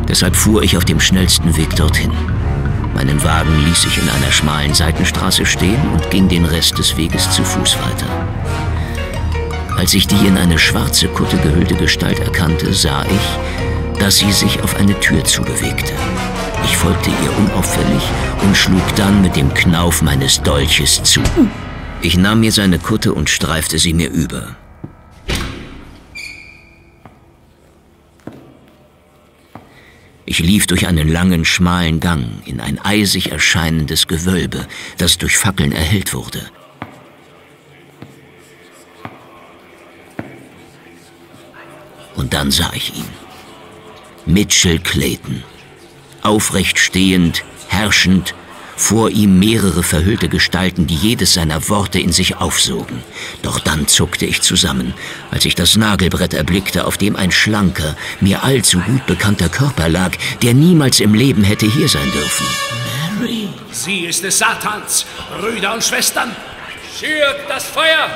Deshalb 0.09 0.35
fuhr 0.35 0.65
ich 0.65 0.77
auf 0.77 0.85
dem 0.85 0.99
schnellsten 0.99 1.57
Weg 1.57 1.77
dorthin. 1.77 2.11
Meinen 2.95 3.23
Wagen 3.23 3.65
ließ 3.65 3.85
ich 3.85 3.99
in 3.99 4.09
einer 4.11 4.33
schmalen 4.33 4.75
Seitenstraße 4.75 5.47
stehen 5.47 5.81
und 5.93 6.11
ging 6.11 6.29
den 6.29 6.47
Rest 6.47 6.77
des 6.79 6.97
Weges 6.97 7.31
zu 7.31 7.45
Fuß 7.45 7.79
weiter. 7.79 8.07
Als 9.77 9.95
ich 9.95 10.09
die 10.09 10.27
in 10.27 10.37
eine 10.37 10.59
schwarze 10.59 11.07
Kutte 11.07 11.37
gehüllte 11.37 11.77
Gestalt 11.77 12.19
erkannte, 12.19 12.75
sah 12.75 13.05
ich, 13.05 14.01
dass 14.01 14.19
sie 14.19 14.33
sich 14.33 14.61
auf 14.65 14.75
eine 14.75 14.99
Tür 14.99 15.25
zubewegte. 15.25 15.93
Ich 16.65 16.77
folgte 16.77 17.11
ihr 17.11 17.39
unauffällig 17.39 18.03
und 18.43 18.57
schlug 18.57 18.97
dann 18.97 19.23
mit 19.23 19.37
dem 19.37 19.55
Knauf 19.55 20.03
meines 20.03 20.43
Dolches 20.43 21.01
zu. 21.05 21.21
Ich 22.03 22.17
nahm 22.17 22.41
mir 22.41 22.51
seine 22.51 22.79
Kutte 22.79 23.13
und 23.13 23.29
streifte 23.29 23.79
sie 23.79 23.93
mir 23.93 24.11
über. 24.11 24.57
Ich 30.25 30.39
lief 30.39 30.67
durch 30.67 30.87
einen 30.87 31.09
langen, 31.09 31.45
schmalen 31.45 32.01
Gang 32.01 32.47
in 32.47 32.61
ein 32.61 32.79
eisig 32.79 33.33
erscheinendes 33.33 34.07
Gewölbe, 34.07 34.67
das 34.97 35.19
durch 35.19 35.37
Fackeln 35.37 35.73
erhellt 35.73 36.15
wurde. 36.15 36.41
Und 42.15 42.33
dann 42.33 42.51
sah 42.51 42.73
ich 42.75 42.97
ihn. 42.97 43.09
Mitchell 44.25 44.79
Clayton. 44.79 45.43
Aufrecht 46.23 46.79
stehend, 46.79 47.45
herrschend, 47.69 48.35
vor 48.81 49.11
ihm 49.11 49.39
mehrere 49.39 49.83
verhüllte 49.83 50.29
Gestalten, 50.29 50.87
die 50.87 50.97
jedes 50.97 51.35
seiner 51.35 51.69
Worte 51.69 52.01
in 52.01 52.13
sich 52.13 52.37
aufsogen. 52.37 53.03
Doch 53.43 53.61
dann 53.61 53.87
zuckte 53.87 54.25
ich 54.25 54.41
zusammen, 54.41 54.95
als 55.31 55.45
ich 55.45 55.55
das 55.55 55.77
Nagelbrett 55.77 56.33
erblickte, 56.35 56.87
auf 56.87 56.97
dem 56.97 57.15
ein 57.15 57.31
schlanker, 57.31 57.95
mir 58.21 58.43
allzu 58.43 58.81
gut 58.81 59.07
bekannter 59.07 59.49
Körper 59.49 59.89
lag, 59.89 60.13
der 60.43 60.55
niemals 60.55 60.99
im 61.01 61.15
Leben 61.15 61.45
hätte 61.45 61.67
hier 61.67 61.89
sein 61.89 62.11
dürfen. 62.13 62.47
Mary, 63.21 63.49
sie 63.71 64.07
ist 64.07 64.25
des 64.25 64.39
Satans, 64.39 65.05
Brüder 65.39 65.75
und 65.75 65.85
Schwestern. 65.85 66.35
Schürt 66.99 67.49
das 67.49 67.65
Feuer, 67.65 68.09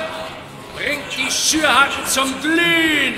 bringt 0.77 1.05
die 1.17 1.31
Schürhaken 1.31 2.07
zum 2.07 2.41
Glühen. 2.41 3.15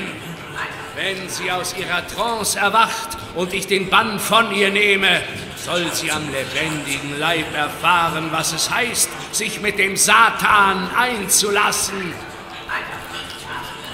Wenn 0.97 1.29
sie 1.29 1.51
aus 1.51 1.75
ihrer 1.79 2.07
Trance 2.09 2.59
erwacht 2.59 3.17
und 3.35 3.53
ich 3.53 3.67
den 3.67 3.89
Bann 3.89 4.19
von 4.19 4.53
ihr 4.55 4.71
nehme, 4.71 5.21
soll 5.67 5.93
sie 5.93 6.13
am 6.13 6.23
lebendigen 6.31 7.19
Leib 7.19 7.53
erfahren, 7.53 8.29
was 8.31 8.53
es 8.53 8.71
heißt, 8.71 9.09
sich 9.33 9.61
mit 9.61 9.81
dem 9.81 9.97
Satan 9.97 10.89
einzulassen. 10.97 12.15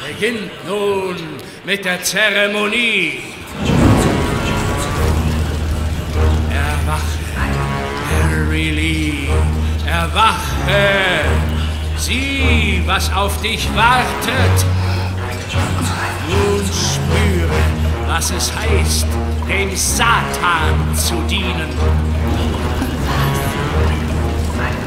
Beginnt 0.07 0.51
nun 0.67 1.17
mit 1.65 1.83
der 1.87 2.03
Zeremonie. 2.03 3.23
Erwache, 6.51 7.01
Mary 8.21 8.71
Lee, 8.71 9.29
erwache. 9.87 11.25
Sieh, 11.97 12.83
was 12.85 13.11
auf 13.15 13.41
dich 13.41 13.67
wartet. 13.75 14.67
Nun 16.29 16.67
spüre, 16.67 17.63
was 18.07 18.31
es 18.31 18.53
heißt, 18.55 19.07
dem 19.53 19.77
Satan 19.77 20.97
zu 20.97 21.15
dienen. 21.29 21.69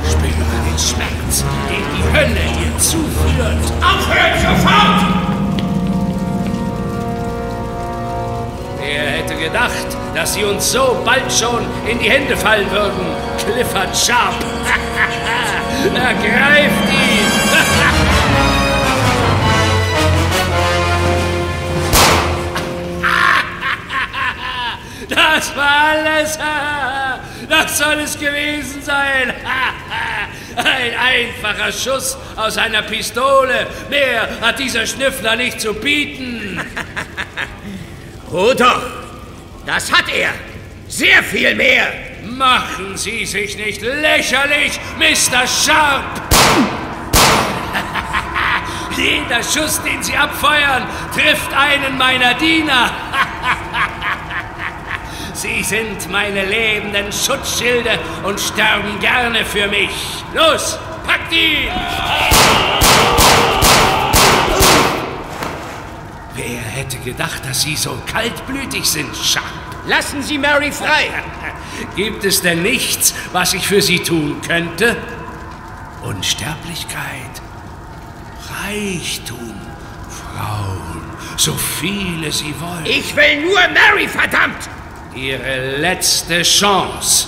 Spüre 0.09 0.57
den 0.65 0.79
Schmerz, 0.79 1.43
den 1.69 1.85
die 1.95 2.03
Hölle 2.17 2.45
dir 2.57 2.77
zuführt. 2.79 3.65
Aufhören 3.81 4.39
sofort! 4.41 4.99
Wer 8.79 9.01
hätte 9.01 9.35
gedacht, 9.35 9.97
dass 10.15 10.33
sie 10.33 10.43
uns 10.43 10.71
so 10.71 10.97
bald 11.05 11.31
schon 11.31 11.65
in 11.87 11.99
die 11.99 12.09
Hände 12.09 12.35
fallen 12.35 12.69
würden? 12.71 13.05
Clifford 13.37 13.95
Sharp! 13.95 14.33
Ergreift 15.95 16.94
Das 25.35 25.53
war 25.53 25.89
alles. 25.89 26.39
Das 27.49 27.77
soll 27.77 27.99
es 27.99 28.17
gewesen 28.17 28.81
sein. 28.81 29.33
Ein 30.55 30.93
einfacher 30.97 31.73
Schuss 31.73 32.17
aus 32.37 32.57
einer 32.57 32.83
Pistole. 32.83 33.67
Mehr 33.89 34.29
hat 34.39 34.59
dieser 34.59 34.87
Schnüffler 34.87 35.35
nicht 35.35 35.59
zu 35.59 35.73
bieten. 35.73 36.61
Oh 38.31 38.53
doch, 38.53 38.81
das 39.65 39.89
hat 39.89 40.09
er. 40.13 40.31
Sehr 40.89 41.23
viel 41.23 41.55
mehr. 41.55 41.87
Machen 42.23 42.97
Sie 42.97 43.25
sich 43.25 43.55
nicht 43.55 43.81
lächerlich, 43.81 44.77
Mr. 44.97 45.47
Sharp. 45.47 46.03
Jeder 48.97 49.41
Schuss, 49.41 49.81
den 49.83 50.03
Sie 50.03 50.17
abfeuern, 50.17 50.85
trifft 51.13 51.53
einen 51.53 51.97
meiner 51.97 52.33
Diener. 52.33 52.91
Sie 55.45 55.61
sind 55.61 56.09
meine 56.09 56.43
lebenden 56.43 57.11
Schutzschilde 57.11 57.99
und 58.23 58.39
sterben 58.39 58.99
gerne 58.99 59.45
für 59.45 59.67
mich. 59.67 59.91
Los, 60.33 60.79
packt 61.05 61.31
ihn! 61.31 61.69
Wer 66.33 66.61
hätte 66.61 66.97
gedacht, 66.97 67.45
dass 67.45 67.61
Sie 67.61 67.75
so 67.75 67.95
kaltblütig 68.11 68.89
sind, 68.89 69.15
Schack? 69.15 69.43
Lassen 69.85 70.23
Sie 70.23 70.39
Mary 70.39 70.71
frei! 70.71 71.09
Gibt 71.95 72.25
es 72.25 72.41
denn 72.41 72.63
nichts, 72.63 73.13
was 73.31 73.53
ich 73.53 73.67
für 73.67 73.83
Sie 73.83 73.99
tun 73.99 74.41
könnte? 74.41 74.97
Unsterblichkeit, 76.01 77.39
Reichtum, 78.63 79.53
Frauen, 80.09 81.03
so 81.37 81.53
viele 81.53 82.31
Sie 82.31 82.55
wollen. 82.59 82.85
Ich 82.85 83.15
will 83.15 83.43
nur 83.43 83.59
Mary, 83.67 84.07
verdammt! 84.07 84.69
Ihre 85.15 85.77
letzte 85.77 86.41
Chance. 86.41 87.27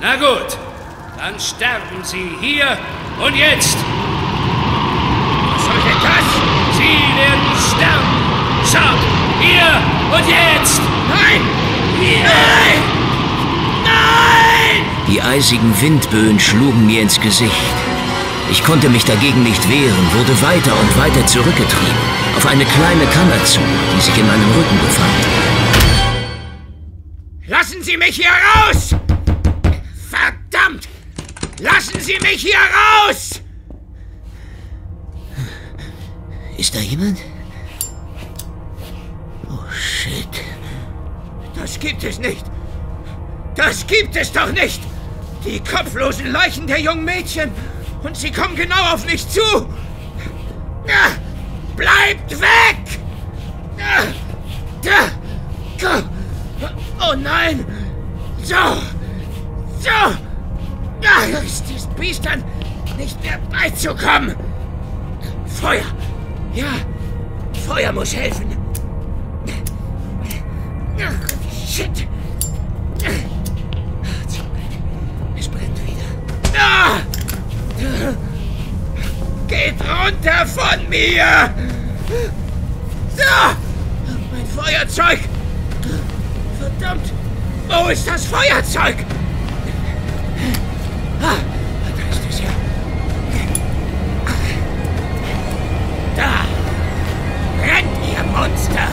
Na 0.00 0.16
gut, 0.16 0.58
dann 1.16 1.38
sterben 1.38 2.02
Sie 2.02 2.30
hier 2.40 2.76
und 3.24 3.36
jetzt. 3.36 3.76
Was 5.52 5.64
soll 5.64 5.80
denn 5.80 6.02
das? 6.02 6.26
Sie 6.76 6.98
werden 7.16 7.52
sterben. 7.70 8.16
Schaut, 8.64 9.02
hier 9.40 9.80
und 10.12 10.28
jetzt. 10.28 10.80
Nein! 11.08 11.40
Nein! 12.00 12.82
Nein! 13.84 14.82
Die 15.08 15.22
eisigen 15.22 15.80
Windböen 15.80 16.40
schlugen 16.40 16.84
mir 16.84 17.02
ins 17.02 17.20
Gesicht. 17.20 17.52
Ich 18.50 18.64
konnte 18.64 18.88
mich 18.88 19.04
dagegen 19.04 19.44
nicht 19.44 19.68
wehren, 19.68 20.12
wurde 20.12 20.42
weiter 20.42 20.72
und 20.80 20.98
weiter 20.98 21.26
zurückgetrieben, 21.26 21.96
auf 22.36 22.46
eine 22.46 22.64
kleine 22.66 23.06
Kammer 23.06 23.42
zu, 23.44 23.60
die 23.94 24.00
sich 24.00 24.16
in 24.18 24.26
meinem 24.26 24.50
Rücken 24.52 24.78
befand. 24.78 25.26
Lassen 27.46 27.82
Sie 27.82 27.96
mich 27.96 28.16
hier 28.16 28.30
raus! 28.30 28.94
Verdammt! 30.10 30.88
Lassen 31.60 31.98
Sie 32.00 32.18
mich 32.20 32.42
hier 32.42 32.58
raus! 32.58 33.40
Ist 36.58 36.74
da 36.74 36.80
jemand? 36.80 37.18
Oh, 39.48 39.72
shit. 39.72 40.28
Das 41.54 41.78
gibt 41.78 42.04
es 42.04 42.18
nicht. 42.18 42.44
Das 43.54 43.86
gibt 43.86 44.14
es 44.14 44.30
doch 44.32 44.52
nicht! 44.52 44.82
Die 45.44 45.60
kopflosen 45.60 46.32
Leichen 46.32 46.66
der 46.66 46.80
jungen 46.80 47.04
Mädchen! 47.04 47.50
Und 48.02 48.16
sie 48.16 48.30
kommen 48.30 48.56
genau 48.56 48.92
auf 48.92 49.06
mich 49.06 49.26
zu! 49.28 49.66
Ah, 50.88 51.12
Bleibt 51.76 52.30
weg! 52.40 53.00
Oh 56.98 57.14
nein! 57.14 57.64
So! 58.42 58.54
So! 59.78 60.16
Da 61.00 61.38
ist 61.44 61.64
dieses 61.68 61.86
Biest 61.88 62.24
dann 62.24 62.42
nicht 62.96 63.22
mehr 63.22 63.38
beizukommen! 63.50 64.34
Feuer! 65.46 65.84
Ja, 66.54 66.72
Feuer 67.66 67.92
muss 67.92 68.16
helfen! 68.16 68.56
Ach, 70.98 71.12
shit! 71.66 72.08
Es 75.36 75.48
brennt 75.48 75.78
wieder. 75.86 76.58
Ah! 76.58 77.00
Geht 79.48 79.76
runter 79.80 80.44
von 80.46 80.88
mir! 80.88 81.54
So! 83.16 83.22
Mein 84.32 84.46
Feuerzeug! 84.46 85.20
Verdammt! 86.58 87.12
Wo 87.68 87.88
ist 87.88 88.08
das 88.08 88.26
Feuerzeug? 88.26 88.96
Ah, 91.22 91.36
da 91.96 92.02
ist 92.10 92.22
es 92.28 92.40
ja. 92.40 92.50
Da! 96.16 96.44
Rennt, 97.62 97.96
ihr 98.12 98.24
Monster! 98.24 98.88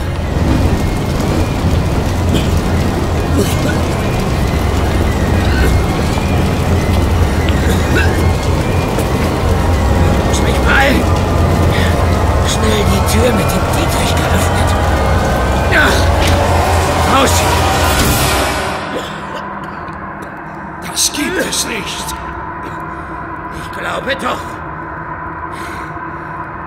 Beeilen. 10.84 11.02
Schnell 12.48 12.84
die 12.92 13.14
Tür 13.14 13.32
mit 13.32 13.46
dem 13.46 13.62
Dietrich 13.76 14.16
geöffnet. 14.16 14.70
Ja, 15.72 15.88
raus! 17.16 17.42
Das 20.86 21.12
gibt 21.14 21.38
es 21.38 21.66
nicht. 21.68 22.16
Ich 23.62 23.78
glaube 23.78 24.16
doch. 24.16 24.42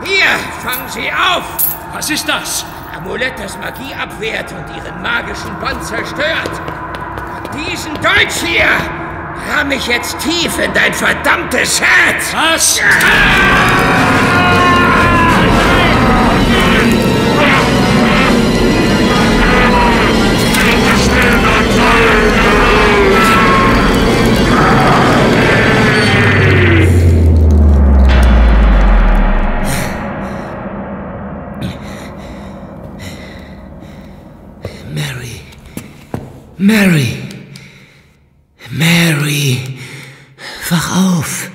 Hier, 0.03 0.27
fangen 0.63 0.89
Sie 0.89 1.11
auf! 1.13 1.45
Was 1.93 2.11
ist 2.11 2.29
das? 2.29 2.65
Amulett, 2.97 3.39
das 3.39 3.57
Magie 3.59 3.95
abwehrt 3.95 4.53
und 4.53 4.77
Ihren 4.77 5.03
magischen 5.03 5.59
Band 5.61 5.85
zerstört. 5.85 6.51
Und 7.37 7.55
diesen 7.55 7.95
Dolch 7.95 8.43
hier 8.45 8.69
ramm 9.55 9.71
ich 9.71 9.87
jetzt 9.87 10.19
tief 10.21 10.59
in 10.59 10.73
dein 10.73 10.93
verdammtes 10.93 11.81
Herz! 11.81 12.35
Was? 12.35 12.81
Mary. 12.81 13.76
Mary. 36.67 37.23
Mary. 38.71 39.79
Wach 40.69 40.97
auf. 40.97 41.49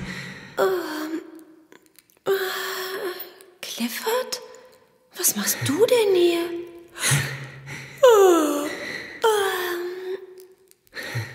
Clifford? 3.60 4.40
Was 5.18 5.36
machst 5.36 5.58
du 5.66 5.84
denn 5.84 6.14
hier? 6.14 6.44
Oh, 8.02 8.64
ähm. 9.22 10.16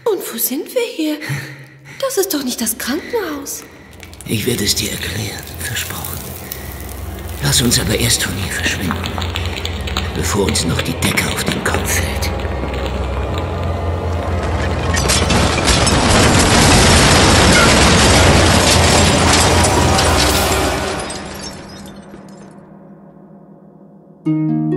Und 0.05 0.34
wo 0.34 0.38
sind 0.39 0.73
wir 0.73 0.88
hier? 0.95 1.19
Das 2.01 2.17
ist 2.17 2.34
doch 2.34 2.43
nicht 2.43 2.59
das 2.59 2.75
Krankenhaus. 2.80 3.63
Ich 4.25 4.47
werde 4.47 4.63
es 4.63 4.73
dir 4.73 4.89
erklären, 4.89 5.43
versprochen. 5.59 6.17
Lass 7.43 7.61
uns 7.61 7.80
aber 7.80 7.95
erst 7.95 8.23
von 8.23 8.36
hier 8.38 8.53
verschwinden, 8.53 9.11
bevor 10.15 10.47
uns 10.47 10.65
noch 10.65 10.82
die 10.82 10.99
Decke 10.99 11.28
auf 11.28 11.43
den 11.43 11.63
Kopf 11.63 12.01
fällt. 12.01 12.47
Geisterschocker. 24.28 24.76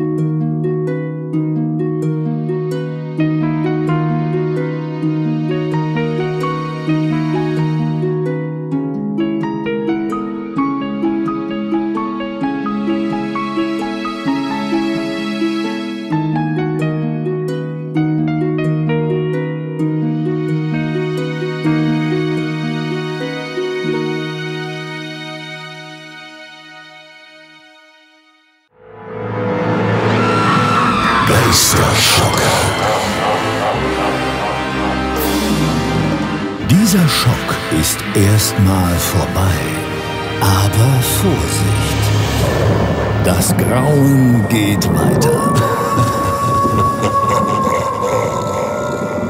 Grauen 43.61 44.49
geht 44.49 44.89
weiter. 44.95 45.53